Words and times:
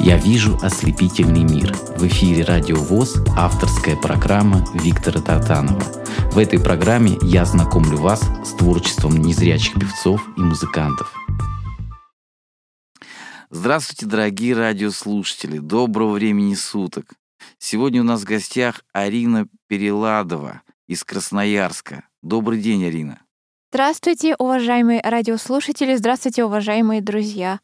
Я 0.00 0.16
вижу 0.16 0.56
ослепительный 0.62 1.42
мир. 1.42 1.74
В 1.96 2.06
эфире 2.06 2.44
Радио 2.44 2.76
ВОЗ 2.76 3.16
авторская 3.36 3.96
программа 3.96 4.64
Виктора 4.72 5.20
Татанова. 5.20 5.82
В 6.30 6.38
этой 6.38 6.60
программе 6.60 7.18
я 7.22 7.44
знакомлю 7.44 7.98
вас 7.98 8.22
с 8.44 8.52
творчеством 8.52 9.16
незрячих 9.16 9.74
певцов 9.74 10.22
и 10.36 10.40
музыкантов. 10.40 11.12
Здравствуйте, 13.50 14.06
дорогие 14.06 14.54
радиослушатели! 14.54 15.58
Доброго 15.58 16.12
времени 16.12 16.54
суток! 16.54 17.14
Сегодня 17.58 18.00
у 18.00 18.04
нас 18.04 18.20
в 18.20 18.24
гостях 18.24 18.84
Арина 18.92 19.48
Переладова 19.66 20.62
из 20.86 21.02
Красноярска. 21.02 22.04
Добрый 22.22 22.60
день, 22.60 22.84
Арина. 22.84 23.20
Здравствуйте, 23.72 24.36
уважаемые 24.38 25.00
радиослушатели, 25.02 25.96
здравствуйте, 25.96 26.44
уважаемые 26.44 27.02
друзья. 27.02 27.58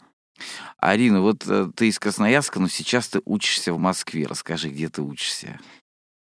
Арина, 0.79 1.21
вот 1.21 1.47
э, 1.47 1.71
ты 1.75 1.89
из 1.89 1.99
Красноярска, 1.99 2.61
но 2.61 2.69
сейчас 2.69 3.09
ты 3.09 3.21
учишься 3.25 3.73
в 3.73 3.79
Москве. 3.79 4.27
Расскажи, 4.27 4.69
где 4.69 4.89
ты 4.89 5.03
учишься? 5.03 5.61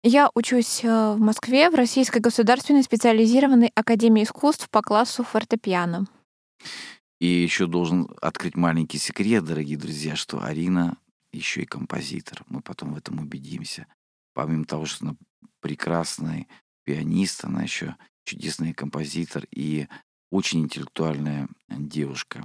Я 0.02 0.30
учусь 0.34 0.84
э, 0.84 1.12
в 1.14 1.18
Москве 1.18 1.70
в 1.70 1.74
Российской 1.74 2.18
государственной 2.18 2.82
специализированной 2.82 3.70
академии 3.74 4.24
искусств 4.24 4.68
по 4.70 4.82
классу 4.82 5.24
фортепиано. 5.24 6.06
И 7.20 7.26
еще 7.26 7.66
должен 7.66 8.08
открыть 8.20 8.56
маленький 8.56 8.98
секрет, 8.98 9.44
дорогие 9.44 9.78
друзья, 9.78 10.16
что 10.16 10.42
Арина 10.42 10.96
еще 11.32 11.62
и 11.62 11.66
композитор. 11.66 12.42
Мы 12.48 12.60
потом 12.60 12.94
в 12.94 12.96
этом 12.96 13.20
убедимся. 13.20 13.86
Помимо 14.34 14.64
того, 14.64 14.86
что 14.86 15.04
она 15.04 15.16
прекрасный 15.60 16.48
пианист, 16.84 17.44
она 17.44 17.62
еще 17.62 17.96
чудесный 18.24 18.74
композитор 18.74 19.46
и 19.50 19.86
очень 20.30 20.60
интеллектуальная 20.60 21.48
девушка. 21.68 22.44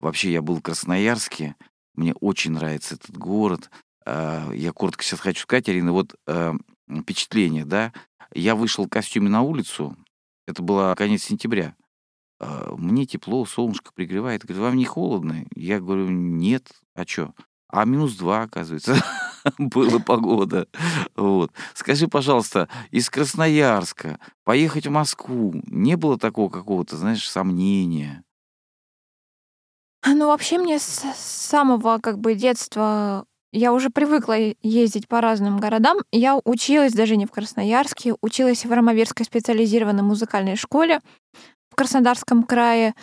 Вообще, 0.00 0.32
я 0.32 0.42
был 0.42 0.56
в 0.56 0.62
Красноярске, 0.62 1.56
мне 1.94 2.14
очень 2.14 2.52
нравится 2.52 2.94
этот 2.94 3.16
город. 3.16 3.70
А, 4.06 4.50
я 4.52 4.72
коротко 4.72 5.02
сейчас 5.02 5.20
хочу 5.20 5.42
сказать, 5.42 5.68
Арина, 5.68 5.92
вот 5.92 6.14
э, 6.26 6.52
впечатление, 7.00 7.64
да. 7.64 7.92
Я 8.34 8.54
вышел 8.54 8.84
в 8.84 8.88
костюме 8.88 9.28
на 9.28 9.42
улицу, 9.42 9.96
это 10.46 10.62
было 10.62 10.94
конец 10.96 11.24
сентября. 11.24 11.74
А, 12.40 12.74
мне 12.76 13.06
тепло, 13.06 13.44
солнышко 13.44 13.92
пригревает. 13.92 14.44
Говорит, 14.44 14.62
вам 14.62 14.76
не 14.76 14.84
холодно? 14.84 15.44
Я 15.54 15.80
говорю, 15.80 16.08
нет, 16.08 16.70
а 16.94 17.04
что? 17.06 17.34
А 17.68 17.84
минус 17.84 18.16
два, 18.16 18.42
оказывается. 18.42 18.96
была 19.58 19.98
погода. 19.98 20.68
Вот. 21.16 21.52
Скажи, 21.74 22.08
пожалуйста, 22.08 22.68
из 22.90 23.10
Красноярска 23.10 24.18
поехать 24.44 24.86
в 24.86 24.90
Москву 24.90 25.52
не 25.66 25.96
было 25.96 26.18
такого 26.18 26.48
какого-то, 26.48 26.96
знаешь, 26.96 27.28
сомнения? 27.28 28.24
Ну, 30.06 30.26
вообще 30.26 30.58
мне 30.58 30.78
с 30.78 31.04
самого 31.16 31.98
как 31.98 32.18
бы 32.18 32.34
детства 32.34 33.26
я 33.52 33.72
уже 33.72 33.90
привыкла 33.90 34.36
ездить 34.62 35.08
по 35.08 35.20
разным 35.20 35.58
городам. 35.58 35.98
Я 36.12 36.38
училась 36.44 36.92
даже 36.92 37.16
не 37.16 37.26
в 37.26 37.30
Красноярске, 37.30 38.14
училась 38.20 38.64
в 38.64 38.72
Ромаверской 38.72 39.24
специализированной 39.24 40.02
музыкальной 40.02 40.56
школе 40.56 41.00
в 41.70 41.74
Краснодарском 41.74 42.42
крае. 42.42 42.94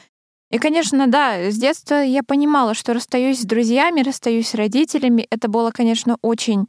И, 0.52 0.60
конечно, 0.60 1.08
да, 1.08 1.50
с 1.50 1.58
детства 1.58 1.96
я 1.96 2.22
понимала, 2.22 2.76
что 2.76 2.94
расстаюсь 2.94 3.42
с 3.42 3.46
друзьями, 3.46 4.02
расстаюсь 4.02 4.50
с 4.50 4.54
родителями. 4.54 5.26
Это 5.32 5.48
было, 5.48 5.72
конечно, 5.72 6.18
очень 6.22 6.68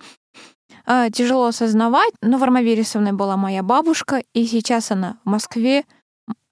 э, 0.87 1.09
тяжело 1.13 1.47
осознавать, 1.47 2.15
но 2.23 2.39
Варма 2.39 2.63
Вересовна 2.63 3.13
была 3.13 3.37
моя 3.37 3.63
бабушка, 3.63 4.23
и 4.33 4.47
сейчас 4.47 4.91
она 4.91 5.19
в 5.25 5.29
Москве, 5.29 5.85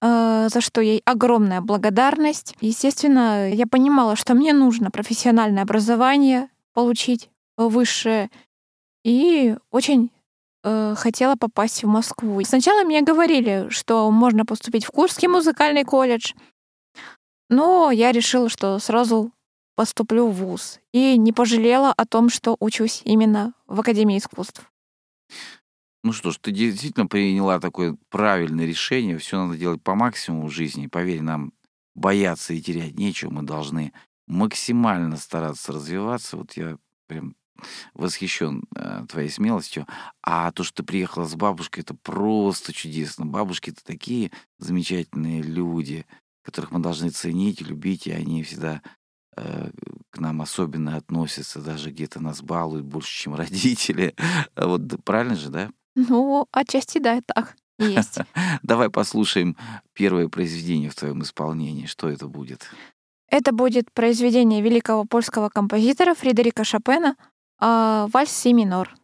за 0.04 0.60
что 0.60 0.82
ей 0.82 1.00
огромная 1.06 1.62
благодарность. 1.62 2.54
Естественно, 2.60 3.50
я 3.50 3.66
понимала, 3.66 4.16
что 4.16 4.34
мне 4.34 4.52
нужно 4.52 4.90
профессиональное 4.90 5.62
образование 5.62 6.50
получить 6.74 7.30
высшее, 7.56 8.30
и 9.04 9.56
очень 9.70 10.10
э, 10.62 10.94
хотела 10.96 11.36
попасть 11.36 11.84
в 11.84 11.86
Москву. 11.86 12.42
Сначала 12.44 12.82
мне 12.84 13.02
говорили, 13.02 13.68
что 13.70 14.10
можно 14.10 14.44
поступить 14.44 14.84
в 14.84 14.90
Курский 14.90 15.28
музыкальный 15.28 15.84
колледж, 15.84 16.32
но 17.48 17.90
я 17.90 18.12
решила, 18.12 18.48
что 18.48 18.78
сразу 18.78 19.30
поступлю 19.76 20.28
в 20.28 20.34
ВУЗ. 20.34 20.80
И 20.92 21.16
не 21.18 21.32
пожалела 21.32 21.92
о 21.92 22.06
том, 22.06 22.28
что 22.28 22.56
учусь 22.60 23.02
именно 23.04 23.52
в 23.66 23.80
Академии 23.80 24.18
искусств. 24.18 24.70
Ну 26.04 26.12
что 26.12 26.30
ж, 26.30 26.38
ты 26.38 26.52
действительно 26.52 27.06
приняла 27.06 27.58
такое 27.58 27.96
правильное 28.10 28.66
решение. 28.66 29.18
Все 29.18 29.44
надо 29.44 29.58
делать 29.58 29.82
по 29.82 29.96
максимуму 29.96 30.46
в 30.46 30.52
жизни. 30.52 30.86
Поверь, 30.86 31.22
нам 31.22 31.52
бояться 31.96 32.54
и 32.54 32.60
терять 32.60 32.96
нечего. 32.96 33.30
Мы 33.30 33.42
должны 33.42 33.92
максимально 34.28 35.16
стараться 35.16 35.72
развиваться. 35.72 36.36
Вот 36.36 36.52
я 36.52 36.78
прям 37.08 37.34
восхищен 37.94 38.64
э, 38.76 39.06
твоей 39.08 39.30
смелостью. 39.30 39.86
А 40.22 40.52
то, 40.52 40.62
что 40.62 40.76
ты 40.76 40.82
приехала 40.82 41.24
с 41.24 41.34
бабушкой, 41.34 41.82
это 41.82 41.94
просто 41.94 42.72
чудесно. 42.72 43.26
Бабушки 43.26 43.70
это 43.70 43.82
такие 43.82 44.30
замечательные 44.58 45.42
люди 45.42 46.06
которых 46.44 46.70
мы 46.70 46.78
должны 46.78 47.10
ценить, 47.10 47.62
любить, 47.62 48.06
и 48.06 48.12
они 48.12 48.42
всегда 48.42 48.82
э, 49.36 49.70
к 50.10 50.18
нам 50.18 50.42
особенно 50.42 50.96
относятся, 50.96 51.60
даже 51.60 51.90
где-то 51.90 52.20
нас 52.20 52.42
балуют 52.42 52.84
больше, 52.84 53.10
чем 53.10 53.34
родители. 53.34 54.14
Вот 54.54 54.82
правильно 55.04 55.36
же, 55.36 55.48
да? 55.48 55.70
Ну, 55.94 56.46
отчасти 56.52 56.98
да, 56.98 57.20
так 57.26 57.56
есть. 57.78 58.18
Давай 58.62 58.90
послушаем 58.90 59.56
первое 59.92 60.28
произведение 60.28 60.90
в 60.90 60.94
твоем 60.94 61.22
исполнении. 61.22 61.86
Что 61.86 62.08
это 62.08 62.26
будет? 62.26 62.68
Это 63.28 63.52
будет 63.52 63.92
произведение 63.92 64.62
великого 64.62 65.04
польского 65.04 65.48
композитора 65.48 66.14
Фредерика 66.14 66.64
Шопена 66.64 67.16
э, 67.60 68.06
«Вальс 68.12 68.30
си 68.30 68.52
минор». 68.52 68.94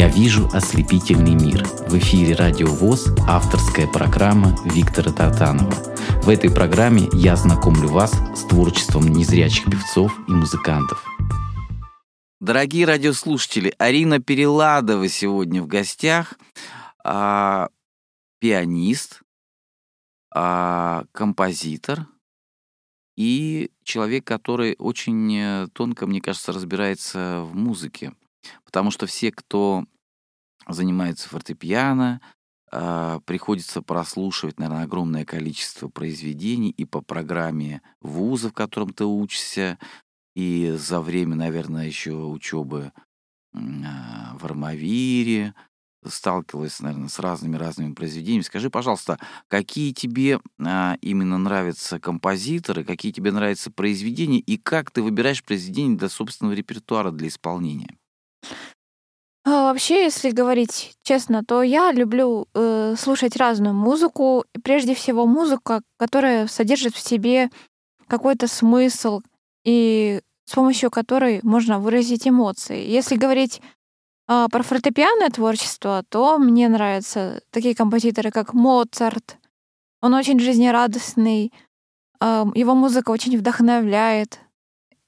«Я 0.00 0.08
вижу 0.08 0.48
ослепительный 0.54 1.34
мир». 1.34 1.62
В 1.86 1.98
эфире 1.98 2.34
«Радио 2.34 2.68
ВОЗ» 2.68 3.08
авторская 3.28 3.86
программа 3.86 4.56
Виктора 4.64 5.12
Тартанова. 5.12 5.74
В 6.22 6.30
этой 6.30 6.50
программе 6.50 7.06
я 7.12 7.36
знакомлю 7.36 7.88
вас 7.88 8.12
с 8.34 8.44
творчеством 8.46 9.08
незрячих 9.08 9.66
певцов 9.66 10.18
и 10.26 10.32
музыкантов. 10.32 11.04
Дорогие 12.40 12.86
радиослушатели, 12.86 13.74
Арина 13.76 14.20
Переладова 14.22 15.06
сегодня 15.06 15.62
в 15.62 15.66
гостях. 15.66 16.32
А, 17.04 17.68
пианист, 18.38 19.20
а, 20.34 21.04
композитор 21.12 22.06
и 23.18 23.70
человек, 23.84 24.24
который 24.24 24.76
очень 24.78 25.36
э, 25.36 25.68
тонко, 25.74 26.06
мне 26.06 26.22
кажется, 26.22 26.52
разбирается 26.52 27.42
в 27.42 27.54
музыке. 27.54 28.14
Потому 28.64 28.90
что 28.90 29.06
все, 29.06 29.32
кто 29.32 29.84
занимается 30.68 31.28
фортепиано, 31.28 32.20
а, 32.72 33.20
приходится 33.20 33.82
прослушивать, 33.82 34.58
наверное, 34.58 34.84
огромное 34.84 35.24
количество 35.24 35.88
произведений 35.88 36.70
и 36.70 36.84
по 36.84 37.00
программе 37.00 37.82
вуза, 38.00 38.50
в 38.50 38.52
котором 38.52 38.92
ты 38.92 39.04
учишься, 39.04 39.78
и 40.36 40.74
за 40.78 41.00
время, 41.00 41.34
наверное, 41.36 41.86
еще 41.86 42.12
учебы 42.12 42.92
а, 43.54 44.36
в 44.38 44.44
Армавире, 44.44 45.54
сталкивалась, 46.06 46.80
наверное, 46.80 47.08
с 47.08 47.18
разными-разными 47.18 47.92
произведениями. 47.94 48.42
Скажи, 48.42 48.70
пожалуйста, 48.70 49.18
какие 49.48 49.92
тебе 49.92 50.40
а, 50.58 50.96
именно 51.02 51.38
нравятся 51.38 52.00
композиторы, 52.00 52.84
какие 52.84 53.12
тебе 53.12 53.32
нравятся 53.32 53.70
произведения, 53.70 54.38
и 54.38 54.56
как 54.56 54.90
ты 54.90 55.02
выбираешь 55.02 55.44
произведения 55.44 55.96
для 55.96 56.08
собственного 56.08 56.54
репертуара, 56.54 57.10
для 57.10 57.28
исполнения? 57.28 57.99
А, 59.44 59.64
вообще, 59.64 60.04
если 60.04 60.30
говорить 60.30 60.94
честно, 61.02 61.42
то 61.42 61.62
я 61.62 61.92
люблю 61.92 62.46
э, 62.54 62.94
слушать 62.98 63.36
разную 63.36 63.74
музыку. 63.74 64.44
Прежде 64.62 64.94
всего, 64.94 65.26
музыка, 65.26 65.82
которая 65.96 66.46
содержит 66.46 66.94
в 66.94 67.00
себе 67.00 67.50
какой-то 68.06 68.48
смысл 68.48 69.22
и 69.64 70.20
с 70.44 70.52
помощью 70.52 70.90
которой 70.90 71.40
можно 71.42 71.78
выразить 71.78 72.26
эмоции. 72.26 72.84
Если 72.84 73.16
говорить 73.16 73.62
а, 74.26 74.48
про 74.48 74.62
фортепианное 74.62 75.30
творчество, 75.30 76.04
то 76.08 76.38
мне 76.38 76.68
нравятся 76.68 77.40
такие 77.50 77.74
композиторы, 77.74 78.30
как 78.30 78.52
Моцарт. 78.52 79.38
Он 80.00 80.14
очень 80.14 80.38
жизнерадостный, 80.40 81.52
а, 82.20 82.46
его 82.54 82.74
музыка 82.74 83.10
очень 83.10 83.36
вдохновляет. 83.38 84.40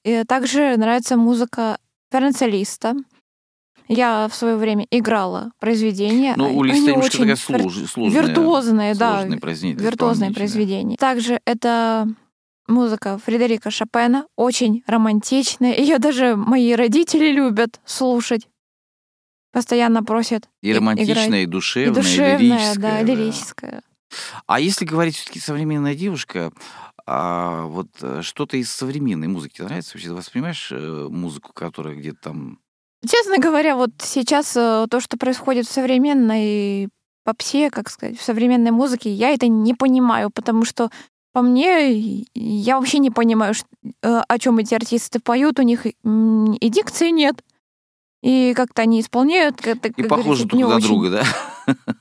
И 0.03 0.23
также 0.23 0.75
нравится 0.77 1.17
музыка 1.17 1.77
Ференца 2.11 2.45
Листа. 2.45 2.95
Я 3.87 4.27
в 4.27 4.35
свое 4.35 4.55
время 4.55 4.87
играла 4.91 5.51
произведения. 5.59 6.33
Ну, 6.37 6.55
у 6.55 6.63
Листа 6.63 6.91
немножко 6.91 7.17
такая 7.17 7.35
слож... 7.35 7.75
сложная, 7.89 8.21
виртуозные, 8.21 8.95
да, 8.95 9.25
произведение 9.41 9.83
виртуозные 9.83 10.31
произведения. 10.31 10.97
Также 10.97 11.39
это 11.45 12.07
музыка 12.67 13.19
Фредерика 13.25 13.71
Шопена, 13.71 14.25
очень 14.35 14.83
романтичная. 14.87 15.75
Ее 15.75 15.99
даже 15.99 16.35
мои 16.35 16.73
родители 16.73 17.31
любят 17.31 17.81
слушать. 17.85 18.47
Постоянно 19.51 20.03
просят. 20.03 20.49
И 20.61 20.73
романтичная, 20.73 21.15
играть. 21.15 21.43
и 21.43 21.45
душевная, 21.45 21.91
и, 21.91 21.95
душевная, 21.95 22.37
и 22.37 22.41
лирическая. 22.41 22.75
Да, 22.75 22.89
да, 22.89 23.01
лирическая. 23.03 23.83
А 24.47 24.59
если 24.59 24.85
говорить 24.85 25.15
все-таки 25.15 25.39
современная 25.39 25.95
девушка, 25.95 26.51
а 27.05 27.65
вот 27.65 27.89
э, 28.01 28.21
что-то 28.23 28.57
из 28.57 28.71
современной 28.71 29.27
музыки 29.27 29.61
нравится? 29.61 29.91
Вообще 29.93 30.07
ты 30.07 30.13
воспринимаешь 30.15 30.71
э, 30.71 31.07
музыку, 31.09 31.51
которая 31.53 31.95
где-то 31.95 32.17
там 32.21 32.59
Честно 33.07 33.37
говоря, 33.37 33.75
вот 33.75 33.91
сейчас 33.99 34.55
э, 34.55 34.87
то, 34.89 34.99
что 34.99 35.17
происходит 35.17 35.67
в 35.67 35.71
современной 35.71 36.89
попсе, 37.25 37.69
как 37.69 37.89
сказать, 37.89 38.17
в 38.17 38.23
современной 38.23 38.71
музыке, 38.71 39.11
я 39.11 39.31
это 39.31 39.47
не 39.47 39.73
понимаю, 39.73 40.29
потому 40.29 40.65
что 40.65 40.89
по 41.33 41.41
мне, 41.41 42.25
я 42.35 42.77
вообще 42.77 42.99
не 42.99 43.09
понимаю, 43.09 43.55
э, 44.01 44.21
о 44.27 44.39
чем 44.39 44.59
эти 44.59 44.75
артисты 44.75 45.19
поют, 45.19 45.59
у 45.59 45.63
них 45.63 45.85
и 45.85 46.69
дикции 46.69 47.09
нет, 47.09 47.43
и 48.21 48.53
как-то 48.55 48.83
они 48.83 49.01
исполняют. 49.01 49.57
Как 49.61 49.85
и 49.85 50.03
похожи 50.03 50.45
друг 50.45 50.61
на 50.61 50.75
очень... 50.75 50.87
друга, 50.87 51.09
да? 51.09 51.23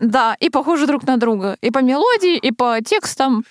Да, 0.01 0.35
и 0.41 0.51
похожи 0.51 0.87
друг 0.87 1.05
на 1.05 1.17
друга. 1.17 1.57
И 1.61 1.71
по 1.71 1.79
мелодии, 1.79 2.37
и 2.37 2.53
по 2.53 2.81
текстам. 2.83 3.45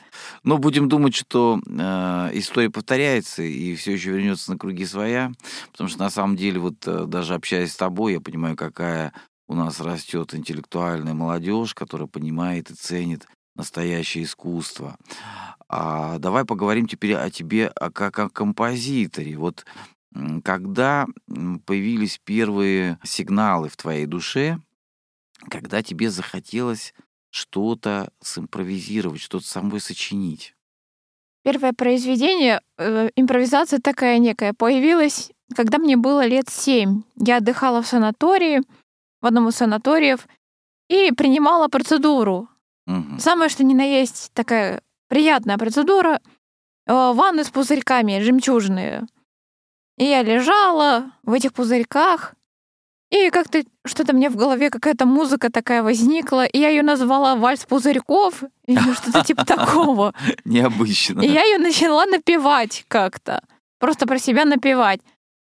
Но 0.43 0.57
будем 0.57 0.89
думать, 0.89 1.15
что 1.15 1.59
э, 1.65 2.29
история 2.33 2.69
повторяется 2.69 3.43
и 3.43 3.75
все 3.75 3.93
еще 3.93 4.11
вернется 4.11 4.51
на 4.51 4.57
круги 4.57 4.85
своя. 4.85 5.31
Потому 5.71 5.89
что 5.89 5.99
на 5.99 6.09
самом 6.09 6.35
деле, 6.35 6.59
вот 6.59 6.75
э, 6.85 7.05
даже 7.07 7.33
общаясь 7.33 7.71
с 7.71 7.77
тобой, 7.77 8.13
я 8.13 8.19
понимаю, 8.19 8.55
какая 8.55 9.13
у 9.47 9.55
нас 9.55 9.79
растет 9.79 10.33
интеллектуальная 10.33 11.13
молодежь, 11.13 11.73
которая 11.73 12.07
понимает 12.07 12.71
и 12.71 12.75
ценит 12.75 13.27
настоящее 13.55 14.23
искусство. 14.23 14.97
А 15.67 16.17
давай 16.19 16.45
поговорим 16.45 16.87
теперь 16.87 17.15
о 17.15 17.29
тебе 17.29 17.71
как 17.93 18.17
о 18.19 18.29
композиторе. 18.29 19.37
Вот 19.37 19.65
когда 20.43 21.07
появились 21.65 22.19
первые 22.23 22.99
сигналы 23.03 23.69
в 23.69 23.77
твоей 23.77 24.05
душе, 24.05 24.59
когда 25.49 25.81
тебе 25.83 26.09
захотелось 26.09 26.93
что-то 27.29 28.11
симпровизировать, 28.21 29.21
что-то 29.21 29.47
самой 29.47 29.79
сочинить? 29.79 30.55
Первое 31.43 31.73
произведение, 31.73 32.61
э, 32.77 33.09
импровизация 33.15 33.79
такая 33.79 34.19
некая, 34.19 34.53
появилась, 34.53 35.31
когда 35.55 35.79
мне 35.79 35.97
было 35.97 36.25
лет 36.25 36.49
семь. 36.49 37.03
Я 37.15 37.37
отдыхала 37.37 37.81
в 37.81 37.87
санатории, 37.87 38.61
в 39.21 39.25
одном 39.25 39.49
из 39.49 39.55
санаториев, 39.55 40.27
и 40.89 41.11
принимала 41.11 41.67
процедуру. 41.67 42.47
Угу. 42.85 43.19
Самое, 43.19 43.49
что 43.49 43.63
ни 43.63 43.73
на 43.73 43.83
есть, 43.83 44.31
такая 44.33 44.83
приятная 45.07 45.57
процедура. 45.57 46.21
Э, 46.85 47.13
ванны 47.13 47.43
с 47.43 47.49
пузырьками, 47.49 48.21
жемчужные. 48.21 49.07
И 49.97 50.05
я 50.05 50.23
лежала 50.23 51.11
в 51.23 51.33
этих 51.33 51.53
пузырьках, 51.53 52.35
и 53.11 53.29
как-то 53.29 53.61
что-то 53.85 54.13
мне 54.13 54.29
в 54.29 54.37
голове 54.37 54.69
какая-то 54.69 55.05
музыка 55.05 55.51
такая 55.51 55.83
возникла, 55.83 56.45
и 56.45 56.59
я 56.59 56.69
ее 56.69 56.81
назвала 56.81 57.35
«Вальс 57.35 57.65
пузырьков» 57.65 58.43
или 58.65 58.93
что-то 58.93 59.23
типа 59.23 59.45
такого. 59.45 60.13
Необычно. 60.45 61.21
И 61.21 61.27
я 61.27 61.43
ее 61.43 61.57
начала 61.57 62.05
напевать 62.05 62.85
как-то. 62.87 63.43
Просто 63.79 64.07
про 64.07 64.17
себя 64.17 64.45
напевать. 64.45 65.01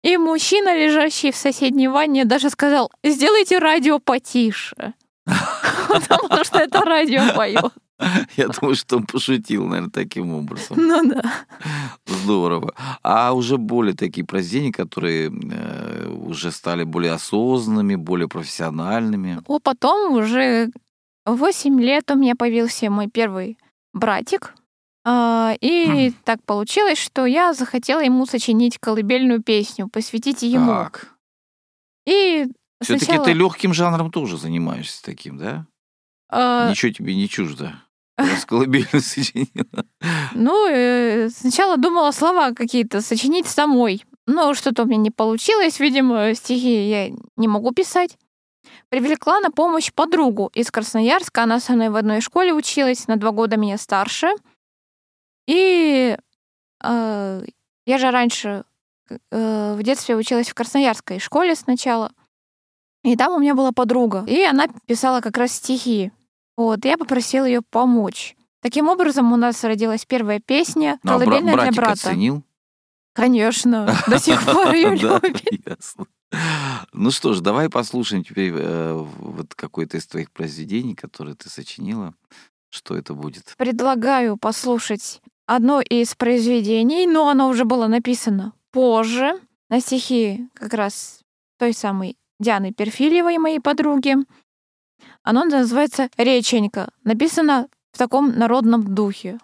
И 0.04 0.18
мужчина, 0.18 0.78
лежащий 0.78 1.32
в 1.32 1.36
соседней 1.36 1.88
ванне, 1.88 2.26
даже 2.26 2.50
сказал, 2.50 2.92
сделайте 3.04 3.58
радио 3.58 4.00
потише. 4.00 4.94
Потому 5.88 6.44
что 6.44 6.60
это 6.60 6.82
радио 6.82 7.34
поет. 7.36 7.74
Я 8.38 8.48
думаю, 8.48 8.76
что 8.76 8.98
он 8.98 9.06
пошутил, 9.06 9.66
наверное, 9.66 9.90
таким 9.90 10.34
образом. 10.34 10.78
Ну 10.78 11.10
да. 11.10 11.24
Здорово. 12.06 12.74
А 13.02 13.34
уже 13.34 13.58
более 13.58 13.96
такие 13.96 14.26
произведения, 14.26 14.72
которые 14.72 15.32
э, 15.32 16.08
уже 16.08 16.52
стали 16.52 16.84
более 16.84 17.14
осознанными, 17.14 17.96
более 17.96 18.28
профессиональными. 18.28 19.42
О, 19.48 19.60
потом 19.60 20.14
уже 20.14 20.70
8 21.26 21.82
лет 21.82 22.12
у 22.12 22.16
меня 22.16 22.36
появился 22.36 22.90
мой 22.90 23.08
первый 23.08 23.58
братик. 23.94 24.54
Э, 25.04 25.56
и 25.60 26.10
хм. 26.10 26.16
так 26.24 26.44
получилось, 26.44 27.00
что 27.00 27.26
я 27.26 27.54
захотела 27.54 28.02
ему 28.02 28.28
сочинить 28.28 28.78
колыбельную 28.78 29.42
песню, 29.42 29.88
посвятить 29.88 30.44
ему. 30.44 30.72
Так. 30.72 31.16
И 32.06 32.48
все-таки 32.82 33.06
сначала... 33.06 33.26
ты 33.26 33.34
легким 33.34 33.74
жанром 33.74 34.12
тоже 34.12 34.38
занимаешься 34.38 35.04
таким, 35.04 35.38
да? 35.38 35.66
А... 36.30 36.70
Ничего 36.70 36.92
тебе 36.92 37.16
не 37.16 37.28
чуждо. 37.28 37.82
Колыбельно 38.48 39.00
сочинила. 39.00 39.86
Ну, 40.34 40.68
э, 40.68 41.30
сначала 41.30 41.78
думала 41.78 42.12
слова 42.12 42.52
какие-то 42.52 43.02
сочинить 43.02 43.48
самой. 43.48 44.04
Но 44.26 44.54
что-то 44.54 44.84
у 44.84 44.86
меня 44.86 44.98
не 44.98 45.12
получилось. 45.12 45.80
Видимо, 45.80 46.34
стихи 46.34 46.90
я 46.90 47.10
не 47.36 47.48
могу 47.48 47.72
писать. 47.72 48.18
Привлекла 48.90 49.40
на 49.40 49.52
помощь 49.52 49.92
подругу 49.94 50.52
из 50.54 50.72
Красноярска. 50.72 51.44
Она 51.44 51.60
со 51.60 51.74
мной 51.74 51.90
в 51.90 51.96
одной 51.96 52.22
школе 52.22 52.54
училась, 52.54 53.08
на 53.08 53.18
два 53.18 53.32
года 53.32 53.58
меня 53.58 53.78
старше. 53.78 54.30
И 55.48 56.18
э, 56.84 57.46
я 57.86 57.98
же 57.98 58.12
раньше 58.12 58.66
э, 59.32 59.76
в 59.78 59.84
детстве 59.84 60.16
училась 60.16 60.50
в 60.50 60.54
Красноярской 60.54 61.20
школе 61.20 61.56
сначала. 61.56 62.12
И 63.04 63.16
там 63.16 63.34
у 63.34 63.40
меня 63.40 63.56
была 63.56 63.72
подруга. 63.72 64.26
И 64.28 64.44
она 64.44 64.68
писала 64.86 65.22
как 65.22 65.38
раз 65.38 65.54
стихи. 65.54 66.12
Вот, 66.58 66.84
я 66.84 66.98
попросила 66.98 67.46
ее 67.46 67.62
помочь. 67.62 68.36
Таким 68.62 68.88
образом, 68.88 69.32
у 69.32 69.36
нас 69.36 69.64
родилась 69.64 70.06
первая 70.06 70.40
песня 70.40 71.00
ну, 71.04 71.12
«Колыбельная 71.12 71.54
а 71.54 71.62
для 71.62 71.72
брата». 71.72 72.10
оценил? 72.10 72.44
Конечно, 73.14 73.96
до 74.08 74.20
сих 74.20 74.44
пор 74.44 74.74
ее 74.74 74.96
любит. 74.96 75.78
Ну 76.92 77.12
что 77.12 77.34
ж, 77.34 77.40
давай 77.40 77.70
послушаем 77.70 78.24
теперь 78.24 78.52
э, 78.54 78.94
вот 78.94 79.56
какое-то 79.56 79.98
из 79.98 80.08
твоих 80.08 80.32
произведений, 80.32 80.96
которые 80.96 81.36
ты 81.36 81.50
сочинила. 81.50 82.14
Что 82.70 82.98
это 82.98 83.14
будет? 83.14 83.54
Предлагаю 83.58 84.36
послушать 84.36 85.22
одно 85.46 85.80
из 85.80 86.16
произведений, 86.16 87.08
но 87.08 87.30
оно 87.30 87.48
уже 87.48 87.64
было 87.64 87.88
написано 87.88 88.54
позже, 88.72 89.40
на 89.70 89.80
стихи 89.80 90.50
как 90.54 90.74
раз 90.74 91.22
той 91.58 91.74
самой 91.74 92.18
Дианы 92.40 92.74
Перфильевой, 92.74 93.38
моей 93.38 93.60
подруги. 93.60 94.16
Оно 95.28 95.44
называется 95.44 96.10
«Реченька». 96.16 96.88
Написано 97.04 97.68
в 97.92 97.98
таком 97.98 98.40
народном 98.40 98.96
духе. 98.96 99.40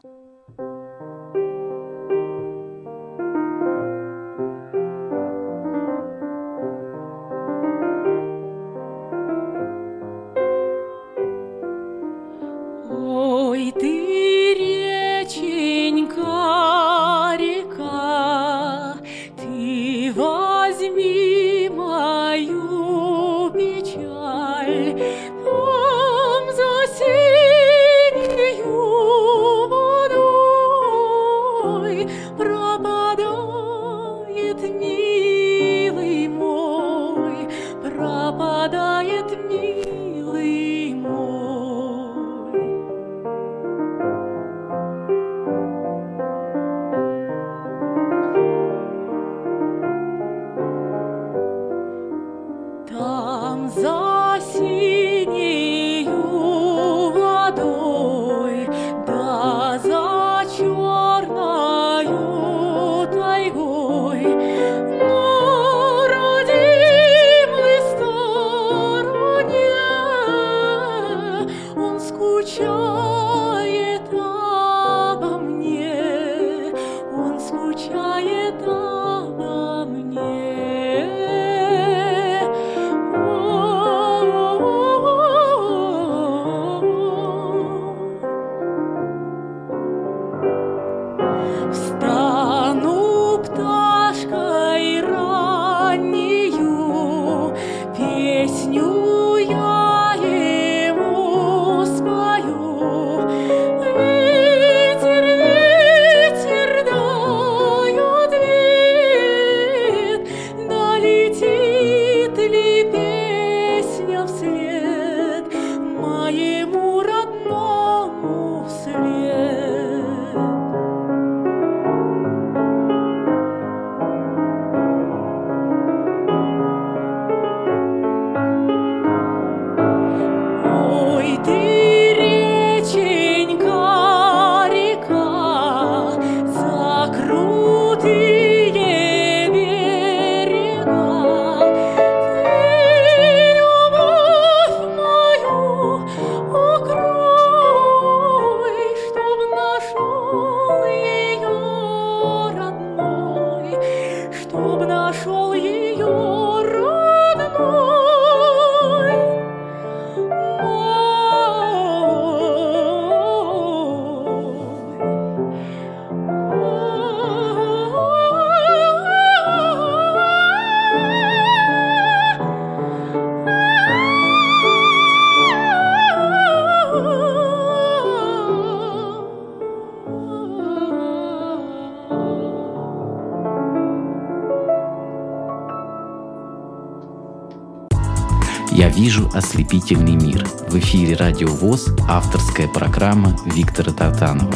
Ослепительный 189.33 190.15
мир». 190.15 190.45
В 190.69 190.77
эфире 190.79 191.15
«Радио 191.15 191.47
ВОЗ» 191.47 191.89
авторская 192.07 192.67
программа 192.67 193.35
Виктора 193.45 193.91
Тартанова. 193.91 194.53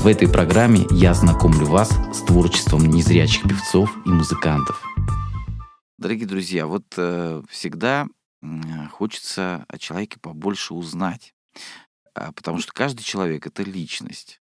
В 0.00 0.06
этой 0.06 0.28
программе 0.28 0.86
я 0.90 1.14
знакомлю 1.14 1.66
вас 1.66 1.90
с 2.12 2.22
творчеством 2.22 2.86
незрячих 2.86 3.42
певцов 3.42 3.90
и 4.06 4.08
музыкантов. 4.08 4.82
Дорогие 5.98 6.26
друзья, 6.26 6.66
вот 6.66 6.86
э, 6.96 7.42
всегда 7.50 8.06
хочется 8.92 9.66
о 9.68 9.76
человеке 9.76 10.18
побольше 10.18 10.72
узнать, 10.72 11.34
э, 12.14 12.32
потому 12.32 12.58
что 12.58 12.72
каждый 12.72 13.02
человек— 13.02 13.46
это 13.48 13.62
личность. 13.62 14.40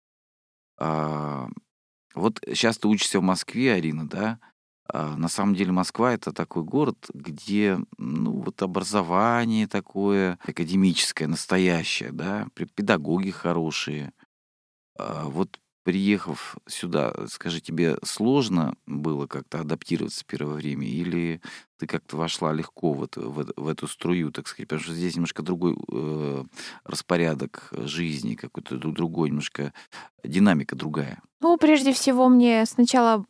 Э, 0.79 1.47
вот 2.15 2.39
сейчас 2.47 2.77
ты 2.79 2.87
учишься 2.87 3.19
в 3.19 3.23
Москве, 3.23 3.73
Арина, 3.73 4.07
да? 4.07 4.39
А, 4.87 5.15
на 5.15 5.27
самом 5.27 5.55
деле 5.55 5.71
Москва 5.71 6.13
это 6.13 6.33
такой 6.33 6.63
город, 6.63 7.09
где 7.13 7.79
ну, 7.97 8.41
вот 8.41 8.61
образование 8.61 9.67
такое 9.67 10.39
академическое, 10.45 11.27
настоящее, 11.27 12.11
да, 12.11 12.47
педагоги 12.53 13.31
хорошие. 13.31 14.13
А, 14.97 15.25
вот 15.25 15.59
приехав 15.83 16.57
сюда, 16.65 17.13
скажи, 17.27 17.59
тебе 17.59 17.97
сложно 18.03 18.75
было 18.85 19.27
как-то 19.27 19.59
адаптироваться 19.59 20.21
в 20.21 20.25
первое 20.25 20.55
время? 20.55 20.87
Или 20.87 21.41
ты 21.77 21.87
как-то 21.87 22.17
вошла 22.17 22.53
легко 22.53 22.93
вот 22.93 23.17
в, 23.17 23.53
в 23.55 23.67
эту 23.67 23.87
струю, 23.87 24.31
так 24.31 24.47
сказать? 24.47 24.69
Потому 24.69 24.81
что 24.83 24.93
здесь 24.93 25.15
немножко 25.15 25.43
другой 25.43 25.75
э, 25.91 26.43
распорядок 26.85 27.69
жизни, 27.71 28.35
какой-то 28.35 28.77
другой, 28.77 29.29
немножко 29.29 29.73
динамика 30.23 30.75
другая. 30.75 31.21
Ну, 31.41 31.57
прежде 31.57 31.91
всего, 31.93 32.29
мне 32.29 32.65
сначала 32.65 33.25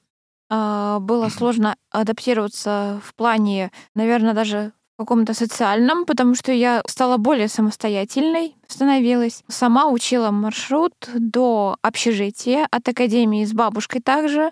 было 0.53 1.29
сложно 1.29 1.75
адаптироваться 1.89 3.01
в 3.03 3.15
плане, 3.15 3.71
наверное, 3.95 4.33
даже 4.33 4.71
в 4.95 4.97
каком-то 4.99 5.33
социальном, 5.33 6.05
потому 6.05 6.35
что 6.35 6.51
я 6.51 6.83
стала 6.87 7.17
более 7.17 7.47
самостоятельной, 7.47 8.55
становилась. 8.67 9.43
Сама 9.47 9.87
учила 9.87 10.29
маршрут 10.29 10.93
до 11.15 11.77
общежития 11.81 12.67
от 12.69 12.87
академии 12.87 13.43
с 13.43 13.53
бабушкой 13.53 14.01
также. 14.01 14.51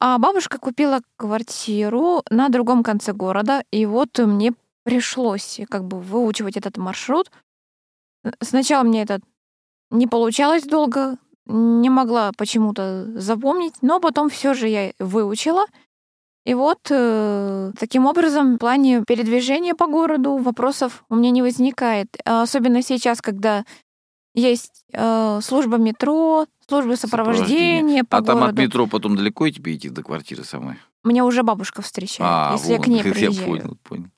А 0.00 0.18
бабушка 0.18 0.58
купила 0.58 1.02
квартиру 1.16 2.22
на 2.30 2.48
другом 2.48 2.82
конце 2.82 3.12
города, 3.12 3.62
и 3.70 3.86
вот 3.86 4.18
мне 4.18 4.54
пришлось 4.82 5.60
как 5.68 5.84
бы 5.84 6.00
выучивать 6.00 6.56
этот 6.56 6.78
маршрут. 6.78 7.30
Сначала 8.40 8.82
мне 8.82 9.02
это 9.02 9.20
не 9.90 10.06
получалось 10.06 10.64
долго, 10.64 11.16
не 11.46 11.90
могла 11.90 12.32
почему-то 12.36 13.06
запомнить, 13.18 13.74
но 13.82 14.00
потом 14.00 14.28
все 14.28 14.54
же 14.54 14.68
я 14.68 14.92
выучила. 14.98 15.66
И 16.46 16.54
вот 16.54 16.78
э, 16.90 17.72
таким 17.78 18.06
образом 18.06 18.54
в 18.54 18.58
плане 18.58 19.04
передвижения 19.06 19.74
по 19.74 19.86
городу 19.86 20.36
вопросов 20.36 21.04
у 21.10 21.16
меня 21.16 21.30
не 21.30 21.42
возникает. 21.42 22.08
Особенно 22.24 22.82
сейчас, 22.82 23.20
когда 23.20 23.64
есть 24.34 24.84
э, 24.92 25.40
служба 25.42 25.76
метро, 25.76 26.46
службы 26.66 26.96
сопровождения, 26.96 28.04
по 28.04 28.18
а 28.18 28.20
городу. 28.20 28.40
там 28.40 28.48
от 28.48 28.56
метро 28.56 28.86
потом 28.86 29.16
далеко 29.16 29.48
тебе 29.50 29.76
идти 29.76 29.90
до 29.90 30.02
квартиры 30.02 30.44
самой? 30.44 30.76
Меня 31.04 31.24
уже 31.24 31.42
бабушка 31.42 31.82
встречает, 31.82 32.30
а, 32.30 32.52
если 32.52 32.68
вон, 32.68 32.76
я 32.76 32.82
к 32.82 32.86
ней 32.86 33.02
приезжаю. 33.02 33.32
Я 33.32 33.46
понял, 33.46 33.76
понял. 33.82 34.10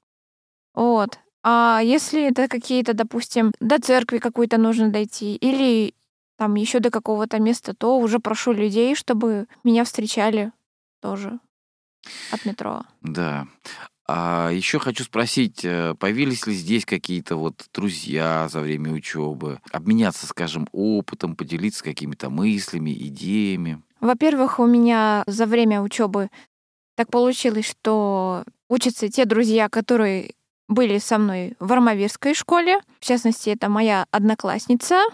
Вот. 0.74 1.18
А 1.44 1.80
если 1.82 2.22
это 2.28 2.46
какие-то, 2.46 2.94
допустим, 2.94 3.52
до 3.60 3.80
церкви 3.80 4.18
какой-то 4.18 4.58
нужно 4.58 4.90
дойти 4.90 5.34
или 5.34 5.94
там 6.42 6.56
еще 6.56 6.80
до 6.80 6.90
какого-то 6.90 7.38
места, 7.38 7.72
то 7.72 7.96
уже 8.00 8.18
прошу 8.18 8.50
людей, 8.50 8.96
чтобы 8.96 9.46
меня 9.62 9.84
встречали 9.84 10.50
тоже 11.00 11.38
от 12.32 12.44
метро. 12.44 12.82
Да. 13.00 13.46
А 14.08 14.50
еще 14.50 14.80
хочу 14.80 15.04
спросить, 15.04 15.64
э, 15.64 15.94
появились 16.00 16.44
ли 16.48 16.54
здесь 16.54 16.84
какие-то 16.84 17.36
вот 17.36 17.66
друзья 17.72 18.48
за 18.48 18.58
время 18.58 18.90
учебы, 18.90 19.60
обменяться, 19.70 20.26
скажем, 20.26 20.66
опытом, 20.72 21.36
поделиться 21.36 21.84
какими-то 21.84 22.28
мыслями, 22.28 22.90
идеями? 22.90 23.80
Во-первых, 24.00 24.58
у 24.58 24.66
меня 24.66 25.22
за 25.28 25.46
время 25.46 25.80
учебы 25.80 26.28
так 26.96 27.08
получилось, 27.08 27.70
что 27.70 28.42
учатся 28.68 29.08
те 29.08 29.26
друзья, 29.26 29.68
которые 29.68 30.32
были 30.66 30.98
со 30.98 31.18
мной 31.18 31.54
в 31.60 31.72
Армавирской 31.72 32.34
школе. 32.34 32.80
В 32.98 33.04
частности, 33.04 33.50
это 33.50 33.68
моя 33.68 34.06
одноклассница 34.10 35.04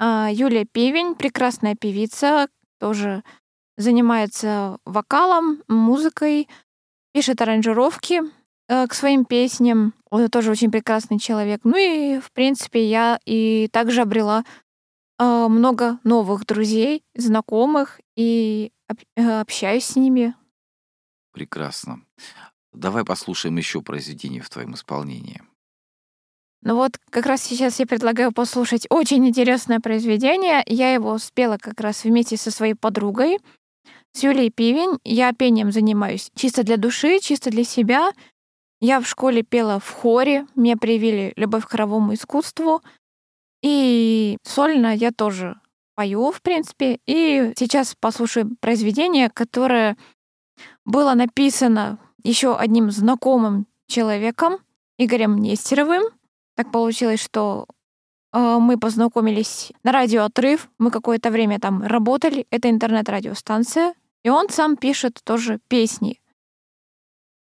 Юлия 0.00 0.64
Певень, 0.64 1.14
прекрасная 1.14 1.74
певица, 1.74 2.48
тоже 2.78 3.22
занимается 3.76 4.78
вокалом, 4.84 5.62
музыкой, 5.68 6.48
пишет 7.12 7.40
аранжировки 7.40 8.22
э, 8.68 8.86
к 8.86 8.94
своим 8.94 9.24
песням. 9.24 9.94
Он 10.10 10.28
тоже 10.28 10.50
очень 10.50 10.70
прекрасный 10.70 11.18
человек. 11.18 11.60
Ну 11.64 11.76
и, 11.76 12.20
в 12.20 12.32
принципе, 12.32 12.88
я 12.88 13.18
и 13.24 13.68
также 13.72 14.02
обрела 14.02 14.44
э, 15.18 15.46
много 15.48 15.98
новых 16.04 16.46
друзей, 16.46 17.04
знакомых, 17.14 18.00
и 18.16 18.72
э, 19.16 19.40
общаюсь 19.40 19.84
с 19.84 19.96
ними. 19.96 20.34
Прекрасно. 21.32 22.02
Давай 22.72 23.04
послушаем 23.04 23.56
еще 23.56 23.82
произведение 23.82 24.42
в 24.42 24.50
твоем 24.50 24.74
исполнении. 24.74 25.42
Ну 26.62 26.76
вот 26.76 26.98
как 27.10 27.26
раз 27.26 27.42
сейчас 27.42 27.80
я 27.80 27.86
предлагаю 27.86 28.32
послушать 28.32 28.86
очень 28.90 29.26
интересное 29.26 29.80
произведение. 29.80 30.62
Я 30.66 30.92
его 30.92 31.16
спела 31.18 31.56
как 31.58 31.80
раз 31.80 32.04
вместе 32.04 32.36
со 32.36 32.50
своей 32.50 32.74
подругой, 32.74 33.38
с 34.12 34.22
Юлией 34.22 34.50
Пивень. 34.50 34.98
Я 35.04 35.32
пением 35.32 35.72
занимаюсь 35.72 36.30
чисто 36.34 36.62
для 36.62 36.76
души, 36.76 37.18
чисто 37.20 37.50
для 37.50 37.64
себя. 37.64 38.12
Я 38.80 39.00
в 39.00 39.06
школе 39.06 39.42
пела 39.42 39.78
в 39.78 39.90
хоре, 39.90 40.46
мне 40.54 40.76
привили 40.76 41.32
любовь 41.36 41.64
к 41.64 41.70
хоровому 41.70 42.14
искусству. 42.14 42.82
И 43.62 44.36
сольно 44.42 44.94
я 44.94 45.12
тоже 45.12 45.58
пою, 45.94 46.30
в 46.30 46.42
принципе. 46.42 46.98
И 47.06 47.52
сейчас 47.56 47.94
послушаем 47.98 48.56
произведение, 48.60 49.30
которое 49.30 49.96
было 50.84 51.14
написано 51.14 51.98
еще 52.22 52.56
одним 52.56 52.90
знакомым 52.90 53.66
человеком, 53.86 54.58
Игорем 54.98 55.38
Нестеровым. 55.38 56.02
Так 56.60 56.72
получилось, 56.72 57.24
что 57.24 57.64
э, 58.34 58.58
мы 58.60 58.78
познакомились 58.78 59.72
на 59.82 59.92
радио 59.92 60.24
«Отрыв». 60.24 60.68
Мы 60.76 60.90
какое-то 60.90 61.30
время 61.30 61.58
там 61.58 61.82
работали. 61.82 62.46
Это 62.50 62.68
интернет-радиостанция. 62.68 63.94
И 64.24 64.28
он 64.28 64.50
сам 64.50 64.76
пишет 64.76 65.20
тоже 65.24 65.58
песни. 65.68 66.20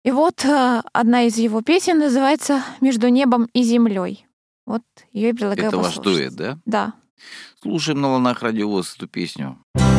И 0.05 0.11
вот 0.11 0.45
э, 0.45 0.81
одна 0.93 1.23
из 1.23 1.37
его 1.37 1.61
песен 1.61 1.99
называется 1.99 2.63
«Между 2.79 3.09
небом 3.09 3.49
и 3.51 3.63
землей». 3.63 4.25
Вот 4.65 4.83
ее 5.11 5.31
и 5.31 5.33
предлагаю 5.33 5.67
Это 5.67 5.77
послушать. 5.77 5.97
ваш 5.97 6.05
дуэт, 6.05 6.33
да? 6.33 6.57
Да. 6.63 6.93
Слушаем 7.61 7.99
на 7.99 8.11
волнах 8.11 8.41
радиовоз 8.41 8.95
эту 8.95 9.09
песню. 9.09 9.57
плачет 9.73 9.90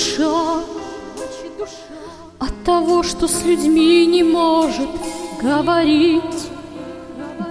душа 0.00 0.62
от 2.38 2.64
того, 2.64 3.02
что 3.02 3.28
с 3.28 3.44
людьми 3.44 4.06
не 4.06 4.22
может 4.22 4.88
говорить. 5.42 6.22